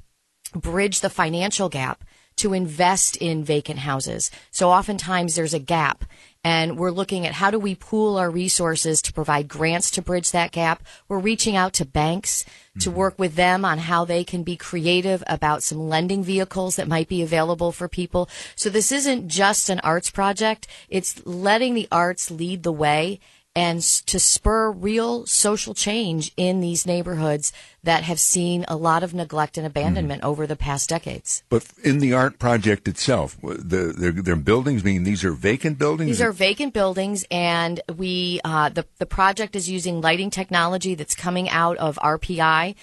bridge 0.54 1.00
the 1.00 1.10
financial 1.10 1.68
gap 1.68 2.04
to 2.36 2.52
invest 2.52 3.16
in 3.16 3.44
vacant 3.44 3.78
houses. 3.78 4.30
So 4.50 4.70
oftentimes 4.70 5.34
there's 5.34 5.54
a 5.54 5.58
gap 5.58 6.04
and 6.46 6.78
we're 6.78 6.92
looking 6.92 7.26
at 7.26 7.32
how 7.32 7.50
do 7.50 7.58
we 7.58 7.74
pool 7.74 8.16
our 8.16 8.30
resources 8.30 9.02
to 9.02 9.12
provide 9.12 9.48
grants 9.48 9.90
to 9.90 10.00
bridge 10.00 10.30
that 10.30 10.52
gap. 10.52 10.80
We're 11.08 11.18
reaching 11.18 11.56
out 11.56 11.72
to 11.72 11.84
banks 11.84 12.44
mm-hmm. 12.44 12.78
to 12.82 12.90
work 12.92 13.18
with 13.18 13.34
them 13.34 13.64
on 13.64 13.78
how 13.78 14.04
they 14.04 14.22
can 14.22 14.44
be 14.44 14.56
creative 14.56 15.24
about 15.26 15.64
some 15.64 15.88
lending 15.88 16.22
vehicles 16.22 16.76
that 16.76 16.86
might 16.86 17.08
be 17.08 17.20
available 17.20 17.72
for 17.72 17.88
people. 17.88 18.28
So 18.54 18.70
this 18.70 18.92
isn't 18.92 19.26
just 19.26 19.68
an 19.68 19.80
arts 19.80 20.08
project. 20.08 20.68
It's 20.88 21.20
letting 21.26 21.74
the 21.74 21.88
arts 21.90 22.30
lead 22.30 22.62
the 22.62 22.70
way 22.70 23.18
and 23.56 23.80
to 23.80 24.20
spur 24.20 24.70
real 24.70 25.24
social 25.24 25.72
change 25.72 26.30
in 26.36 26.60
these 26.60 26.86
neighborhoods 26.86 27.54
that 27.82 28.02
have 28.02 28.20
seen 28.20 28.66
a 28.68 28.76
lot 28.76 29.02
of 29.02 29.14
neglect 29.14 29.56
and 29.56 29.66
abandonment 29.66 30.22
mm 30.22 30.26
over 30.26 30.46
the 30.46 30.56
past 30.56 30.88
decades. 30.88 31.44
But 31.48 31.66
in 31.84 31.98
the 31.98 32.12
art 32.12 32.38
project 32.38 32.88
itself, 32.88 33.36
the 33.42 33.94
their, 33.96 34.12
their 34.12 34.36
buildings, 34.36 34.82
mean, 34.82 35.04
these 35.04 35.24
are 35.24 35.30
vacant 35.30 35.78
buildings. 35.78 36.08
These 36.08 36.22
are 36.22 36.32
vacant 36.32 36.74
buildings, 36.74 37.24
and 37.30 37.80
we 37.96 38.40
uh, 38.44 38.68
the 38.68 38.84
the 38.98 39.06
project 39.06 39.54
is 39.54 39.70
using 39.70 40.00
lighting 40.00 40.30
technology 40.30 40.94
that's 40.94 41.14
coming 41.14 41.48
out 41.48 41.76
of 41.76 41.96
RPI 42.02 42.74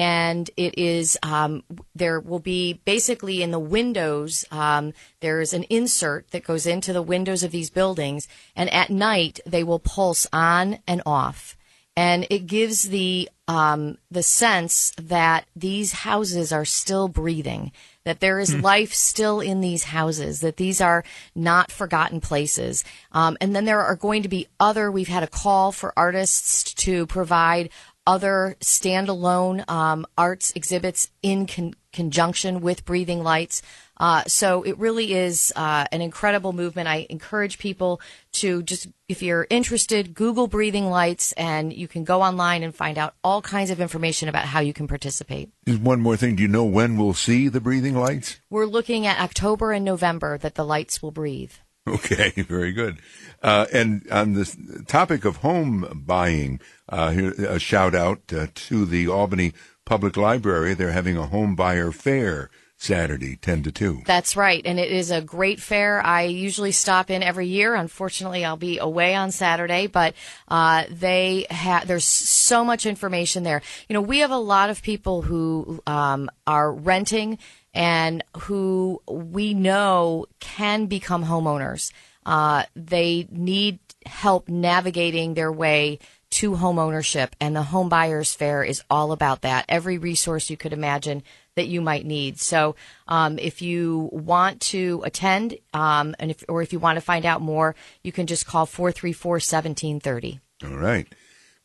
and 0.00 0.48
it 0.56 0.78
is 0.78 1.18
um, 1.22 1.62
there 1.94 2.20
will 2.20 2.38
be 2.38 2.80
basically 2.86 3.42
in 3.42 3.50
the 3.50 3.58
windows 3.58 4.46
um, 4.50 4.94
there's 5.20 5.52
an 5.52 5.64
insert 5.64 6.30
that 6.30 6.42
goes 6.42 6.64
into 6.64 6.94
the 6.94 7.02
windows 7.02 7.42
of 7.42 7.50
these 7.50 7.68
buildings 7.68 8.26
and 8.56 8.72
at 8.72 8.88
night 8.88 9.40
they 9.44 9.62
will 9.62 9.78
pulse 9.78 10.26
on 10.32 10.78
and 10.86 11.02
off 11.04 11.54
and 11.94 12.26
it 12.30 12.46
gives 12.46 12.88
the 12.88 13.28
um, 13.46 13.98
the 14.10 14.22
sense 14.22 14.94
that 14.96 15.44
these 15.54 15.92
houses 15.92 16.50
are 16.50 16.64
still 16.64 17.06
breathing 17.06 17.70
that 18.04 18.20
there 18.20 18.40
is 18.40 18.54
mm. 18.54 18.62
life 18.62 18.94
still 18.94 19.40
in 19.40 19.60
these 19.60 19.84
houses, 19.84 20.40
that 20.40 20.56
these 20.56 20.80
are 20.80 21.04
not 21.34 21.70
forgotten 21.70 22.20
places. 22.20 22.82
Um, 23.12 23.36
and 23.40 23.54
then 23.54 23.66
there 23.66 23.82
are 23.82 23.96
going 23.96 24.22
to 24.22 24.28
be 24.28 24.48
other, 24.58 24.90
we've 24.90 25.08
had 25.08 25.22
a 25.22 25.28
call 25.28 25.70
for 25.70 25.92
artists 25.96 26.72
to 26.74 27.06
provide 27.06 27.70
other 28.10 28.56
standalone 28.58 29.62
um, 29.70 30.04
arts 30.18 30.52
exhibits 30.56 31.12
in 31.22 31.46
con- 31.46 31.74
conjunction 31.92 32.60
with 32.60 32.84
Breathing 32.84 33.22
Lights. 33.22 33.62
Uh, 33.96 34.24
so 34.26 34.64
it 34.64 34.76
really 34.78 35.12
is 35.12 35.52
uh, 35.54 35.84
an 35.92 36.00
incredible 36.00 36.52
movement. 36.52 36.88
I 36.88 37.06
encourage 37.08 37.58
people 37.58 38.00
to 38.32 38.64
just, 38.64 38.88
if 39.08 39.22
you're 39.22 39.46
interested, 39.48 40.12
Google 40.12 40.48
Breathing 40.48 40.90
Lights, 40.90 41.30
and 41.32 41.72
you 41.72 41.86
can 41.86 42.02
go 42.02 42.20
online 42.20 42.64
and 42.64 42.74
find 42.74 42.98
out 42.98 43.14
all 43.22 43.42
kinds 43.42 43.70
of 43.70 43.80
information 43.80 44.28
about 44.28 44.46
how 44.46 44.58
you 44.58 44.72
can 44.72 44.88
participate. 44.88 45.50
Just 45.68 45.80
one 45.80 46.00
more 46.00 46.16
thing. 46.16 46.34
Do 46.34 46.42
you 46.42 46.48
know 46.48 46.64
when 46.64 46.96
we'll 46.96 47.14
see 47.14 47.46
the 47.46 47.60
Breathing 47.60 47.94
Lights? 47.94 48.40
We're 48.50 48.66
looking 48.66 49.06
at 49.06 49.20
October 49.20 49.70
and 49.70 49.84
November 49.84 50.36
that 50.38 50.56
the 50.56 50.64
lights 50.64 51.00
will 51.00 51.12
breathe. 51.12 51.52
Okay, 52.00 52.30
very 52.42 52.72
good. 52.72 52.98
Uh, 53.42 53.66
and 53.72 54.06
on 54.10 54.34
the 54.34 54.84
topic 54.86 55.24
of 55.24 55.38
home 55.38 56.04
buying, 56.06 56.60
uh, 56.88 57.10
here, 57.10 57.30
a 57.32 57.58
shout 57.58 57.94
out 57.94 58.20
uh, 58.32 58.46
to 58.54 58.84
the 58.84 59.08
Albany 59.08 59.52
Public 59.84 60.16
Library. 60.16 60.74
They're 60.74 60.92
having 60.92 61.16
a 61.16 61.26
home 61.26 61.56
buyer 61.56 61.90
fair 61.90 62.50
Saturday, 62.80 63.36
10 63.36 63.64
to 63.64 63.72
2. 63.72 64.02
That's 64.06 64.36
right. 64.36 64.62
And 64.64 64.80
it 64.80 64.90
is 64.90 65.10
a 65.10 65.20
great 65.20 65.60
fair. 65.60 66.00
I 66.04 66.22
usually 66.22 66.72
stop 66.72 67.10
in 67.10 67.22
every 67.22 67.46
year. 67.46 67.74
Unfortunately, 67.74 68.42
I'll 68.42 68.56
be 68.56 68.78
away 68.78 69.14
on 69.14 69.32
Saturday, 69.32 69.86
but, 69.86 70.14
uh, 70.48 70.84
they 70.88 71.46
have, 71.50 71.86
there's 71.86 72.06
so 72.06 72.64
much 72.64 72.86
information 72.86 73.42
there. 73.42 73.60
You 73.88 73.94
know, 73.94 74.00
we 74.00 74.20
have 74.20 74.30
a 74.30 74.38
lot 74.38 74.70
of 74.70 74.82
people 74.82 75.20
who, 75.20 75.82
um, 75.86 76.30
are 76.46 76.72
renting 76.72 77.38
and 77.74 78.24
who 78.42 79.00
we 79.08 79.54
know 79.54 80.26
can 80.40 80.86
become 80.86 81.24
homeowners. 81.24 81.92
Uh, 82.26 82.64
they 82.74 83.26
need 83.30 83.78
help 84.06 84.48
navigating 84.48 85.34
their 85.34 85.52
way 85.52 85.98
to 86.30 86.54
home 86.54 86.78
ownership, 86.78 87.34
and 87.40 87.56
the 87.56 87.62
Home 87.62 87.88
Buyers 87.88 88.34
Fair 88.34 88.62
is 88.62 88.82
all 88.88 89.10
about 89.10 89.42
that. 89.42 89.64
Every 89.68 89.98
resource 89.98 90.48
you 90.48 90.56
could 90.56 90.72
imagine 90.72 91.24
that 91.56 91.66
you 91.66 91.80
might 91.80 92.06
need. 92.06 92.38
So, 92.38 92.76
um, 93.08 93.38
if 93.38 93.60
you 93.60 94.08
want 94.12 94.60
to 94.60 95.02
attend, 95.04 95.58
um, 95.74 96.14
and 96.20 96.30
if 96.30 96.44
or 96.48 96.62
if 96.62 96.72
you 96.72 96.78
want 96.78 96.96
to 96.96 97.00
find 97.00 97.26
out 97.26 97.42
more, 97.42 97.74
you 98.04 98.12
can 98.12 98.26
just 98.28 98.46
call 98.46 98.66
434-1730. 98.66 100.40
All 100.64 100.76
right. 100.76 101.08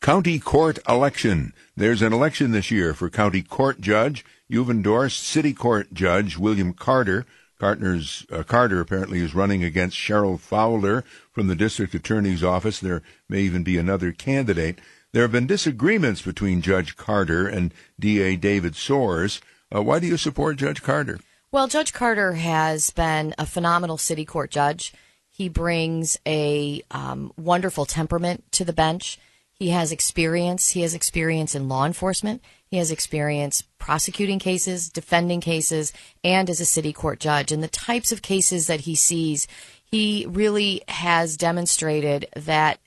County 0.01 0.39
Court 0.39 0.79
election. 0.89 1.53
There's 1.75 2.01
an 2.01 2.13
election 2.13 2.51
this 2.51 2.71
year 2.71 2.93
for 2.93 3.09
County 3.09 3.41
Court 3.41 3.79
Judge. 3.79 4.25
You've 4.47 4.69
endorsed 4.69 5.23
City 5.23 5.53
Court 5.53 5.93
Judge 5.93 6.37
William 6.37 6.73
Carter. 6.73 7.25
Carter's, 7.59 8.25
uh, 8.31 8.43
Carter 8.43 8.79
apparently 8.79 9.19
is 9.19 9.33
running 9.33 9.63
against 9.63 9.97
Cheryl 9.97 10.39
Fowler 10.39 11.03
from 11.31 11.47
the 11.47 11.55
district 11.55 11.95
attorney's 11.95 12.43
office. 12.43 12.79
There 12.79 13.01
may 13.27 13.41
even 13.41 13.63
be 13.63 13.77
another 13.77 14.11
candidate. 14.11 14.79
There 15.13 15.23
have 15.23 15.31
been 15.31 15.47
disagreements 15.47 16.21
between 16.21 16.61
Judge 16.61 16.95
Carter 16.95 17.47
and 17.47 17.73
DA 17.99 18.35
David 18.35 18.73
Soares. 18.73 19.41
Uh, 19.73 19.81
why 19.81 19.99
do 19.99 20.07
you 20.07 20.17
support 20.17 20.57
Judge 20.57 20.83
Carter? 20.83 21.19
Well, 21.51 21.67
Judge 21.67 21.93
Carter 21.93 22.33
has 22.33 22.91
been 22.91 23.33
a 23.37 23.45
phenomenal 23.45 23.97
city 23.97 24.25
court 24.25 24.51
judge. 24.51 24.93
He 25.29 25.49
brings 25.49 26.19
a 26.27 26.83
um, 26.91 27.31
wonderful 27.37 27.85
temperament 27.85 28.43
to 28.51 28.65
the 28.65 28.73
bench. 28.73 29.17
He 29.53 29.69
has 29.69 29.93
experience. 29.93 30.71
He 30.71 30.81
has 30.81 30.93
experience 30.93 31.55
in 31.55 31.69
law 31.69 31.85
enforcement. 31.85 32.41
He 32.75 32.79
has 32.79 32.91
experience 32.91 33.63
prosecuting 33.79 34.37
cases, 34.37 34.89
defending 34.89 35.39
cases, 35.39 35.93
and 36.25 36.49
as 36.49 36.59
a 36.59 36.65
city 36.65 36.91
court 36.91 37.21
judge. 37.21 37.53
And 37.53 37.63
the 37.63 37.69
types 37.69 38.11
of 38.11 38.21
cases 38.21 38.67
that 38.67 38.81
he 38.81 38.95
sees, 38.95 39.47
he 39.85 40.25
really 40.27 40.81
has 40.89 41.37
demonstrated 41.37 42.27
that 42.35 42.81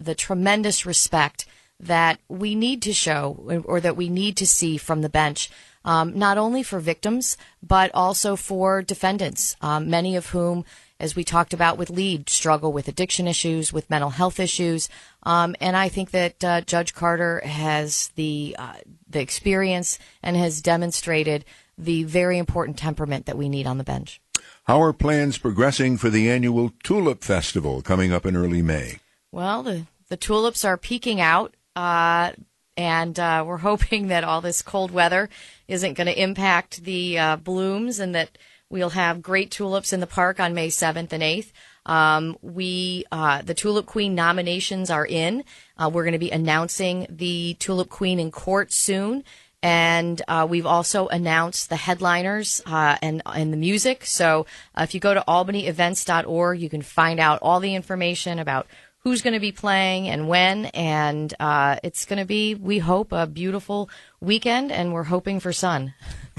the 0.00 0.14
tremendous 0.14 0.86
respect 0.86 1.44
that 1.78 2.18
we 2.30 2.54
need 2.54 2.80
to 2.80 2.94
show 2.94 3.62
or 3.66 3.78
that 3.78 3.94
we 3.94 4.08
need 4.08 4.38
to 4.38 4.46
see 4.46 4.78
from 4.78 5.02
the 5.02 5.10
bench, 5.10 5.50
um, 5.84 6.18
not 6.18 6.38
only 6.38 6.62
for 6.62 6.80
victims, 6.80 7.36
but 7.62 7.90
also 7.92 8.36
for 8.36 8.80
defendants, 8.80 9.54
um, 9.60 9.90
many 9.90 10.16
of 10.16 10.30
whom 10.30 10.64
as 10.98 11.14
we 11.14 11.24
talked 11.24 11.52
about 11.52 11.78
with 11.78 11.90
Lead, 11.90 12.28
struggle 12.28 12.72
with 12.72 12.88
addiction 12.88 13.28
issues, 13.28 13.72
with 13.72 13.90
mental 13.90 14.10
health 14.10 14.40
issues. 14.40 14.88
Um, 15.22 15.54
and 15.60 15.76
I 15.76 15.88
think 15.88 16.10
that 16.12 16.44
uh, 16.44 16.60
Judge 16.62 16.94
Carter 16.94 17.40
has 17.44 18.08
the 18.16 18.56
uh, 18.58 18.74
the 19.08 19.20
experience 19.20 19.98
and 20.22 20.36
has 20.36 20.62
demonstrated 20.62 21.44
the 21.78 22.04
very 22.04 22.38
important 22.38 22.78
temperament 22.78 23.26
that 23.26 23.36
we 23.36 23.48
need 23.48 23.66
on 23.66 23.78
the 23.78 23.84
bench. 23.84 24.20
How 24.64 24.80
are 24.82 24.92
plans 24.92 25.38
progressing 25.38 25.96
for 25.96 26.10
the 26.10 26.30
annual 26.30 26.72
Tulip 26.82 27.22
Festival 27.22 27.82
coming 27.82 28.12
up 28.12 28.26
in 28.26 28.36
early 28.36 28.62
May? 28.62 29.00
Well, 29.30 29.62
the 29.62 29.86
the 30.08 30.16
tulips 30.16 30.64
are 30.64 30.76
peeking 30.76 31.20
out. 31.20 31.54
Uh, 31.74 32.32
and 32.76 33.18
uh, 33.18 33.44
we're 33.46 33.56
hoping 33.58 34.08
that 34.08 34.24
all 34.24 34.40
this 34.40 34.62
cold 34.62 34.90
weather 34.90 35.28
isn't 35.68 35.94
going 35.94 36.06
to 36.06 36.22
impact 36.22 36.84
the 36.84 37.18
uh, 37.18 37.36
blooms 37.36 37.98
and 37.98 38.14
that 38.14 38.38
We'll 38.68 38.90
have 38.90 39.22
great 39.22 39.50
tulips 39.50 39.92
in 39.92 40.00
the 40.00 40.06
park 40.06 40.40
on 40.40 40.54
May 40.54 40.68
7th 40.68 41.12
and 41.12 41.22
8th. 41.22 41.52
Um, 41.86 42.36
we, 42.42 43.04
uh, 43.12 43.42
the 43.42 43.54
Tulip 43.54 43.86
Queen 43.86 44.14
nominations 44.14 44.90
are 44.90 45.06
in. 45.06 45.44
Uh, 45.78 45.88
we're 45.92 46.02
going 46.02 46.12
to 46.12 46.18
be 46.18 46.32
announcing 46.32 47.06
the 47.08 47.54
Tulip 47.60 47.88
Queen 47.88 48.18
in 48.18 48.32
court 48.32 48.72
soon. 48.72 49.22
And 49.62 50.20
uh, 50.28 50.46
we've 50.48 50.66
also 50.66 51.08
announced 51.08 51.68
the 51.68 51.76
headliners 51.76 52.60
uh, 52.66 52.98
and 53.00 53.22
and 53.24 53.52
the 53.52 53.56
music. 53.56 54.04
So 54.04 54.46
uh, 54.74 54.82
if 54.82 54.94
you 54.94 55.00
go 55.00 55.14
to 55.14 55.24
albanyevents.org, 55.26 56.60
you 56.60 56.68
can 56.68 56.82
find 56.82 57.18
out 57.18 57.38
all 57.40 57.58
the 57.58 57.74
information 57.74 58.38
about 58.38 58.66
who's 58.98 59.22
going 59.22 59.34
to 59.34 59.40
be 59.40 59.52
playing 59.52 60.08
and 60.08 60.28
when. 60.28 60.66
And 60.66 61.32
uh, 61.40 61.76
it's 61.82 62.04
going 62.04 62.18
to 62.18 62.24
be, 62.24 62.54
we 62.54 62.78
hope, 62.78 63.12
a 63.12 63.26
beautiful 63.26 63.88
weekend, 64.20 64.72
and 64.72 64.92
we're 64.92 65.04
hoping 65.04 65.40
for 65.40 65.52
sun. 65.52 65.94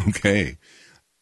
Okay. 0.09 0.57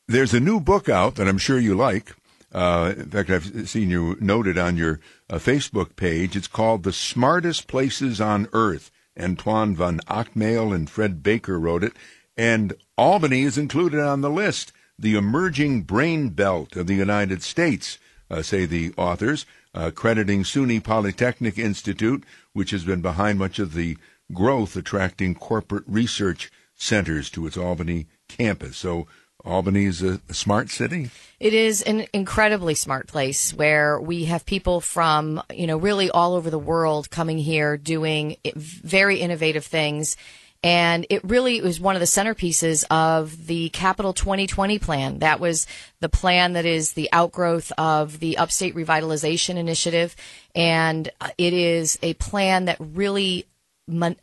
There's 0.07 0.35
a 0.35 0.39
new 0.39 0.59
book 0.59 0.87
out 0.87 1.15
that 1.15 1.27
I'm 1.27 1.39
sure 1.39 1.57
you 1.57 1.73
like. 1.73 2.15
Uh, 2.53 2.93
in 2.95 3.09
fact, 3.09 3.31
I've 3.31 3.67
seen 3.67 3.89
you 3.89 4.15
noted 4.19 4.55
on 4.55 4.77
your 4.77 4.99
uh, 5.31 5.37
Facebook 5.37 5.95
page. 5.95 6.35
It's 6.35 6.47
called 6.47 6.83
The 6.83 6.93
Smartest 6.93 7.67
Places 7.67 8.21
on 8.21 8.47
Earth. 8.53 8.91
Antoine 9.19 9.75
van 9.75 9.99
Agtmael 10.07 10.75
and 10.75 10.87
Fred 10.87 11.23
Bakker 11.23 11.59
wrote 11.59 11.83
it. 11.83 11.93
And 12.37 12.73
Albany 12.99 13.41
is 13.41 13.57
included 13.57 13.99
on 13.99 14.21
the 14.21 14.29
list. 14.29 14.71
The 14.99 15.15
emerging 15.15 15.81
brain 15.83 16.29
belt 16.29 16.75
of 16.75 16.85
the 16.85 16.93
United 16.93 17.41
States, 17.41 17.97
uh, 18.29 18.43
say 18.43 18.67
the 18.67 18.93
authors, 18.97 19.47
uh, 19.73 19.89
crediting 19.89 20.43
SUNY 20.43 20.83
Polytechnic 20.83 21.57
Institute, 21.57 22.23
which 22.53 22.69
has 22.69 22.83
been 22.83 23.01
behind 23.01 23.39
much 23.39 23.57
of 23.57 23.73
the 23.73 23.97
growth, 24.31 24.75
attracting 24.75 25.33
corporate 25.33 25.83
research 25.87 26.51
centers 26.75 27.31
to 27.31 27.47
its 27.47 27.57
Albany 27.57 28.05
campus. 28.27 28.77
So 28.77 29.07
Albany 29.45 29.86
is 29.86 30.01
a, 30.01 30.19
smart 30.31 30.69
city. 30.69 31.12
It 31.39 31.53
is 31.53 31.81
an 31.81 32.08
incredibly 32.13 32.75
smart 32.75 33.08
place 33.08 33.53
where 33.53 33.99
we 33.99 34.25
have 34.25 34.45
people 34.45 34.81
from, 34.81 35.41
you 35.53 35.67
know, 35.67 35.77
really 35.77 36.10
all 36.10 36.34
over 36.34 36.49
the 36.49 36.60
world 36.60 37.10
coming 37.10 37.38
here 37.38 37.77
doing 37.77 38.38
very 38.55 39.19
innovative 39.19 39.65
things. 39.65 40.17
And 40.63 41.05
it 41.12 41.23
really 41.23 41.62
was 41.62 41.79
one 41.79 41.95
of 41.95 41.99
the 41.99 42.08
centerpieces 42.08 42.86
of 42.89 43.45
the 43.45 43.69
Capital 43.69 44.13
2020 44.13 44.79
plan. 44.79 45.19
That 45.19 45.39
was 45.39 45.67
the 45.99 46.10
plan 46.10 46.53
that 46.53 46.65
is 46.65 46.93
the 46.93 47.10
outgrowth 47.12 47.71
of 47.77 48.19
the 48.19 48.39
Upstate 48.39 48.73
Revitalization 48.73 49.58
Initiative. 49.58 50.15
And 50.55 51.08
it 51.38 51.53
is 51.53 51.99
a 52.01 52.15
plan 52.15 52.65
that 52.65 52.77
really 52.79 53.45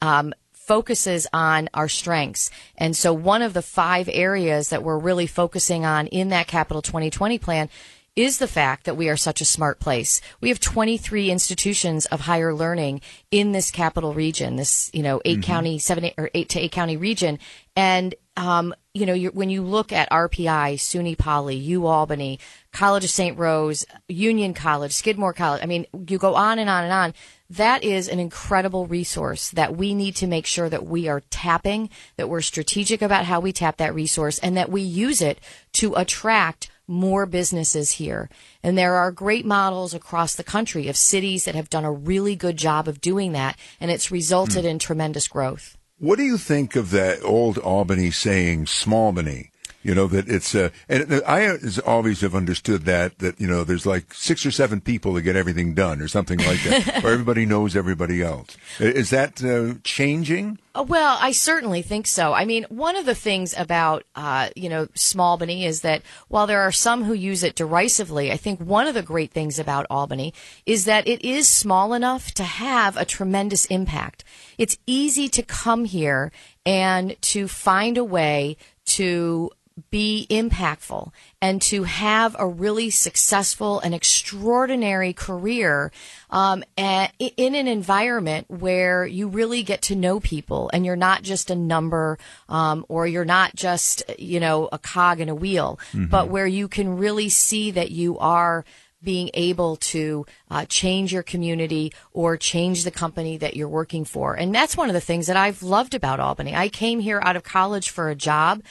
um, 0.00 0.34
focuses 0.66 1.26
on 1.32 1.68
our 1.74 1.88
strengths. 1.88 2.50
And 2.78 2.96
so 2.96 3.12
one 3.12 3.42
of 3.42 3.52
the 3.52 3.62
five 3.62 4.08
areas 4.12 4.68
that 4.68 4.82
we're 4.82 4.98
really 4.98 5.26
focusing 5.26 5.84
on 5.84 6.06
in 6.06 6.28
that 6.28 6.46
Capital 6.46 6.82
2020 6.82 7.38
plan 7.38 7.68
is 8.14 8.38
the 8.38 8.48
fact 8.48 8.84
that 8.84 8.96
we 8.96 9.08
are 9.08 9.16
such 9.16 9.40
a 9.40 9.44
smart 9.44 9.80
place. 9.80 10.20
We 10.40 10.50
have 10.50 10.60
23 10.60 11.30
institutions 11.30 12.06
of 12.06 12.20
higher 12.20 12.54
learning 12.54 13.00
in 13.30 13.52
this 13.52 13.70
capital 13.70 14.12
region, 14.12 14.56
this, 14.56 14.90
you 14.92 15.02
know, 15.02 15.20
8 15.24 15.38
mm-hmm. 15.38 15.42
county, 15.42 15.78
seven, 15.78 16.04
eight, 16.04 16.14
or 16.18 16.30
eight 16.34 16.48
to 16.50 16.60
eight 16.60 16.72
county 16.72 16.96
region. 16.96 17.38
And, 17.74 18.14
um, 18.36 18.74
you 18.94 19.06
know, 19.06 19.16
when 19.30 19.50
you 19.50 19.62
look 19.62 19.92
at 19.92 20.10
RPI, 20.10 20.74
SUNY 20.74 21.16
Poly, 21.16 21.56
U 21.56 21.86
Albany, 21.86 22.38
College 22.72 23.04
of 23.04 23.10
St. 23.10 23.38
Rose, 23.38 23.84
Union 24.08 24.54
College, 24.54 24.92
Skidmore 24.92 25.32
College, 25.32 25.62
I 25.62 25.66
mean, 25.66 25.86
you 26.08 26.18
go 26.18 26.34
on 26.34 26.58
and 26.58 26.68
on 26.68 26.84
and 26.84 26.92
on. 26.92 27.14
That 27.50 27.84
is 27.84 28.08
an 28.08 28.18
incredible 28.18 28.86
resource 28.86 29.50
that 29.50 29.76
we 29.76 29.94
need 29.94 30.16
to 30.16 30.26
make 30.26 30.46
sure 30.46 30.70
that 30.70 30.86
we 30.86 31.08
are 31.08 31.22
tapping, 31.28 31.90
that 32.16 32.28
we're 32.28 32.40
strategic 32.40 33.02
about 33.02 33.26
how 33.26 33.40
we 33.40 33.52
tap 33.52 33.76
that 33.76 33.94
resource, 33.94 34.38
and 34.38 34.56
that 34.56 34.70
we 34.70 34.80
use 34.80 35.20
it 35.20 35.38
to 35.74 35.94
attract 35.94 36.70
more 36.86 37.26
businesses 37.26 37.92
here. 37.92 38.30
And 38.62 38.76
there 38.76 38.94
are 38.94 39.12
great 39.12 39.44
models 39.44 39.92
across 39.92 40.34
the 40.34 40.44
country 40.44 40.88
of 40.88 40.96
cities 40.96 41.44
that 41.44 41.54
have 41.54 41.70
done 41.70 41.84
a 41.84 41.92
really 41.92 42.36
good 42.36 42.56
job 42.56 42.88
of 42.88 43.00
doing 43.00 43.32
that, 43.32 43.58
and 43.78 43.90
it's 43.90 44.10
resulted 44.10 44.64
mm. 44.64 44.68
in 44.68 44.78
tremendous 44.78 45.28
growth. 45.28 45.76
What 46.02 46.18
do 46.18 46.24
you 46.24 46.36
think 46.36 46.74
of 46.74 46.90
that 46.90 47.22
old 47.22 47.58
Albany 47.58 48.10
saying, 48.10 48.64
Smallbany? 48.64 49.51
You 49.82 49.94
know 49.94 50.06
that 50.08 50.28
it's 50.28 50.54
uh, 50.54 50.70
and 50.88 51.22
I 51.26 51.56
always 51.84 52.20
have 52.20 52.34
understood 52.34 52.84
that 52.84 53.18
that 53.18 53.40
you 53.40 53.46
know 53.46 53.64
there's 53.64 53.86
like 53.86 54.14
six 54.14 54.46
or 54.46 54.50
seven 54.50 54.80
people 54.80 55.14
to 55.14 55.22
get 55.22 55.34
everything 55.34 55.74
done 55.74 56.00
or 56.00 56.08
something 56.08 56.38
like 56.38 56.62
that, 56.64 57.04
or 57.04 57.10
everybody 57.10 57.46
knows 57.46 57.74
everybody 57.74 58.22
else. 58.22 58.56
Is 58.78 59.10
that 59.10 59.42
uh, 59.42 59.78
changing? 59.82 60.58
Uh, 60.74 60.84
well, 60.86 61.18
I 61.20 61.32
certainly 61.32 61.82
think 61.82 62.06
so. 62.06 62.32
I 62.32 62.44
mean, 62.44 62.64
one 62.68 62.96
of 62.96 63.06
the 63.06 63.14
things 63.14 63.54
about 63.56 64.04
uh, 64.14 64.50
you 64.54 64.68
know 64.68 64.86
Smallbany 64.94 65.64
is 65.64 65.80
that 65.80 66.02
while 66.28 66.46
there 66.46 66.60
are 66.60 66.72
some 66.72 67.04
who 67.04 67.12
use 67.12 67.42
it 67.42 67.56
derisively, 67.56 68.30
I 68.30 68.36
think 68.36 68.60
one 68.60 68.86
of 68.86 68.94
the 68.94 69.02
great 69.02 69.32
things 69.32 69.58
about 69.58 69.86
Albany 69.90 70.32
is 70.64 70.84
that 70.84 71.08
it 71.08 71.24
is 71.24 71.48
small 71.48 71.92
enough 71.92 72.32
to 72.34 72.44
have 72.44 72.96
a 72.96 73.04
tremendous 73.04 73.64
impact. 73.66 74.22
It's 74.58 74.78
easy 74.86 75.28
to 75.30 75.42
come 75.42 75.86
here 75.86 76.30
and 76.64 77.20
to 77.22 77.48
find 77.48 77.98
a 77.98 78.04
way 78.04 78.56
to 78.84 79.50
be 79.90 80.26
impactful 80.30 81.12
and 81.40 81.60
to 81.62 81.84
have 81.84 82.36
a 82.38 82.46
really 82.46 82.90
successful 82.90 83.80
and 83.80 83.94
extraordinary 83.94 85.12
career 85.12 85.92
um, 86.30 86.64
in 86.76 87.54
an 87.54 87.68
environment 87.68 88.50
where 88.50 89.06
you 89.06 89.28
really 89.28 89.62
get 89.62 89.82
to 89.82 89.96
know 89.96 90.20
people 90.20 90.70
and 90.72 90.84
you're 90.84 90.96
not 90.96 91.22
just 91.22 91.50
a 91.50 91.56
number 91.56 92.18
um, 92.48 92.84
or 92.88 93.06
you're 93.06 93.24
not 93.24 93.54
just 93.54 94.02
you 94.18 94.40
know 94.40 94.68
a 94.72 94.78
cog 94.78 95.20
in 95.20 95.28
a 95.28 95.34
wheel, 95.34 95.78
mm-hmm. 95.92 96.06
but 96.06 96.28
where 96.28 96.46
you 96.46 96.68
can 96.68 96.96
really 96.96 97.28
see 97.28 97.70
that 97.70 97.90
you 97.90 98.18
are 98.18 98.64
being 99.02 99.30
able 99.34 99.76
to 99.76 100.24
uh, 100.50 100.64
change 100.66 101.12
your 101.12 101.22
community 101.22 101.92
or 102.12 102.36
change 102.36 102.84
the 102.84 102.90
company 102.90 103.36
that 103.36 103.56
you're 103.56 103.68
working 103.68 104.04
for. 104.04 104.34
And 104.34 104.54
that's 104.54 104.76
one 104.76 104.88
of 104.88 104.94
the 104.94 105.00
things 105.00 105.26
that 105.26 105.36
I've 105.36 105.62
loved 105.62 105.94
about 105.94 106.20
Albany. 106.20 106.54
I 106.54 106.68
came 106.68 107.00
here 107.00 107.20
out 107.22 107.36
of 107.36 107.42
college 107.42 107.90
for 107.90 108.08
a 108.08 108.14
job. 108.14 108.62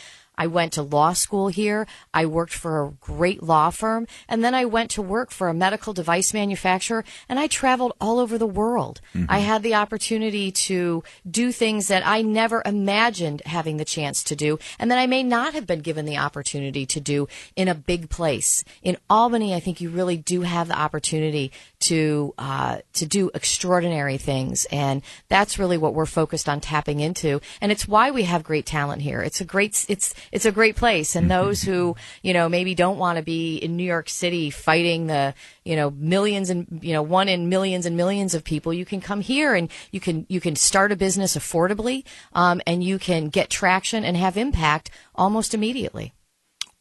I 0.42 0.48
went 0.48 0.74
to 0.74 0.82
law 0.82 1.14
school 1.14 1.50
here. 1.50 1.86
I 2.16 2.26
worked 2.26 2.54
for 2.54 2.84
a 2.84 2.90
great 3.00 3.44
law 3.44 3.70
firm. 3.70 4.08
And 4.28 4.44
then 4.44 4.56
I 4.56 4.66
went 4.66 4.90
to 4.92 5.02
work 5.04 5.30
for 5.30 5.50
a 5.50 5.54
medical 5.54 5.94
device 5.94 6.34
manufacturer 6.34 7.06
and 7.30 7.38
I 7.38 7.46
traveled 7.46 7.94
all 8.02 8.18
over 8.18 8.40
the 8.40 8.48
world. 8.48 9.02
Mm-hmm. 9.14 9.28
I 9.30 9.38
had 9.40 9.62
the 9.62 9.76
opportunity 9.76 10.52
to 10.52 11.04
do 11.30 11.52
things 11.52 11.90
that 11.90 12.02
I 12.08 12.24
never 12.24 12.64
imagined 12.66 13.44
having 13.46 13.78
the 13.78 13.86
chance 13.86 14.24
to 14.24 14.36
do 14.36 14.58
and 14.80 14.90
that 14.90 14.98
I 14.98 15.06
may 15.06 15.22
not 15.22 15.54
have 15.54 15.68
been 15.68 15.82
given 15.82 16.06
the 16.06 16.18
opportunity 16.18 16.88
to 16.88 17.00
do 17.00 17.28
in 17.56 17.68
a 17.68 17.76
big 17.76 18.10
place. 18.10 18.64
In 18.82 18.98
Albany, 19.12 19.54
I 19.54 19.60
think 19.60 19.80
you 19.80 19.92
really 19.92 20.18
do 20.18 20.42
have 20.42 20.70
the 20.70 20.80
opportunity 20.80 21.52
to 21.82 22.34
uh, 22.38 22.78
to 22.94 23.06
do 23.06 23.30
extraordinary 23.34 24.17
things, 24.17 24.65
and 24.72 25.02
that's 25.30 25.60
really 25.60 25.78
what 25.78 25.94
we're 25.94 26.06
focused 26.06 26.48
on 26.48 26.62
tapping 26.62 27.00
into. 27.00 27.41
And 27.60 27.72
it's 27.72 27.88
why 27.88 28.12
we 28.12 28.24
have 28.24 28.44
great 28.44 28.65
talent 28.65 29.02
here. 29.02 29.22
It's 29.22 29.41
a 29.41 29.46
great 29.46 29.86
it's 29.89 30.13
it's 30.32 30.46
a 30.46 30.52
great 30.52 30.76
place, 30.76 31.15
and 31.15 31.30
those 31.30 31.63
who 31.63 31.96
you 32.22 32.34
know 32.34 32.50
maybe 32.50 32.76
don't 32.76 32.98
want 32.98 33.17
to 33.17 33.24
be 33.24 33.58
in 33.58 33.76
New 33.76 33.84
York 33.84 34.10
City 34.10 34.50
fighting 34.50 35.08
the 35.08 35.34
you 35.63 35.76
know 35.76 35.91
millions 35.91 36.50
and 36.50 36.80
you 36.82 36.94
know 36.94 37.02
one 37.02 37.30
in 37.30 37.50
millions 37.50 37.86
and 37.86 37.98
millions 37.98 38.34
of 38.34 38.44
people, 38.44 38.74
you 38.74 38.86
can 38.86 39.02
come 39.02 39.22
here 39.22 39.54
and 39.56 39.70
you 39.91 40.00
can 40.00 40.26
you 40.30 40.39
can 40.39 40.56
start 40.56 40.91
a 40.91 40.96
business 40.96 41.36
affordably, 41.36 42.04
um, 42.34 42.62
and 42.65 42.84
you 42.84 42.98
can 43.00 43.30
get 43.30 43.50
traction 43.50 44.04
and 44.04 44.17
have 44.17 44.38
impact 44.38 44.89
almost 45.15 45.54
immediately. 45.54 46.13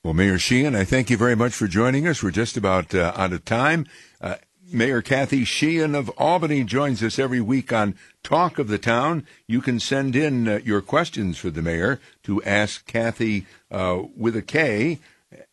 Well, 0.02 0.14
Mayor 0.14 0.38
Sheehan, 0.38 0.74
I 0.74 0.84
thank 0.84 1.10
you 1.10 1.18
very 1.18 1.36
much 1.36 1.52
for 1.52 1.66
joining 1.66 2.08
us. 2.08 2.22
We're 2.22 2.30
just 2.30 2.56
about 2.56 2.94
uh, 2.94 3.12
out 3.16 3.34
of 3.34 3.44
time. 3.44 3.86
Uh, 4.18 4.36
Mayor 4.72 5.02
Kathy 5.02 5.44
Sheehan 5.44 5.94
of 5.94 6.10
Albany 6.10 6.62
joins 6.64 7.02
us 7.02 7.18
every 7.18 7.40
week 7.40 7.72
on 7.72 7.96
Talk 8.22 8.58
of 8.58 8.68
the 8.68 8.78
Town. 8.78 9.26
You 9.46 9.60
can 9.60 9.80
send 9.80 10.14
in 10.14 10.46
uh, 10.46 10.60
your 10.64 10.80
questions 10.80 11.38
for 11.38 11.50
the 11.50 11.62
mayor 11.62 12.00
to 12.22 12.42
Ask 12.44 12.86
Kathy 12.86 13.46
uh, 13.70 14.02
with 14.16 14.36
a 14.36 14.42
K, 14.42 14.98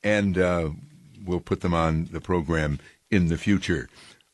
and 0.04 0.38
uh, 0.38 0.70
we'll 1.26 1.40
put 1.40 1.62
them 1.62 1.74
on 1.74 2.10
the 2.12 2.22
program 2.22 2.80
in 3.10 3.28
the 3.28 3.38
future. 3.38 3.90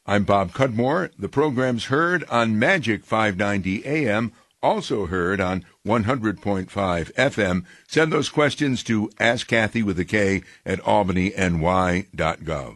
I'm 0.05 0.25
Bob 0.25 0.51
Cudmore. 0.51 1.11
The 1.17 1.29
program's 1.29 1.85
heard 1.85 2.25
on 2.29 2.59
Magic 2.59 3.05
590 3.05 3.85
AM, 3.85 4.33
also 4.61 5.05
heard 5.05 5.39
on 5.39 5.63
100.5 5.85 6.67
FM. 6.67 7.65
Send 7.87 8.11
those 8.11 8.29
questions 8.29 8.83
to 8.83 9.09
Ask 9.19 9.47
Kathy 9.47 9.81
with 9.81 9.97
a 9.99 10.05
K 10.05 10.43
at 10.65 10.79
albanyny.gov. 10.81 12.71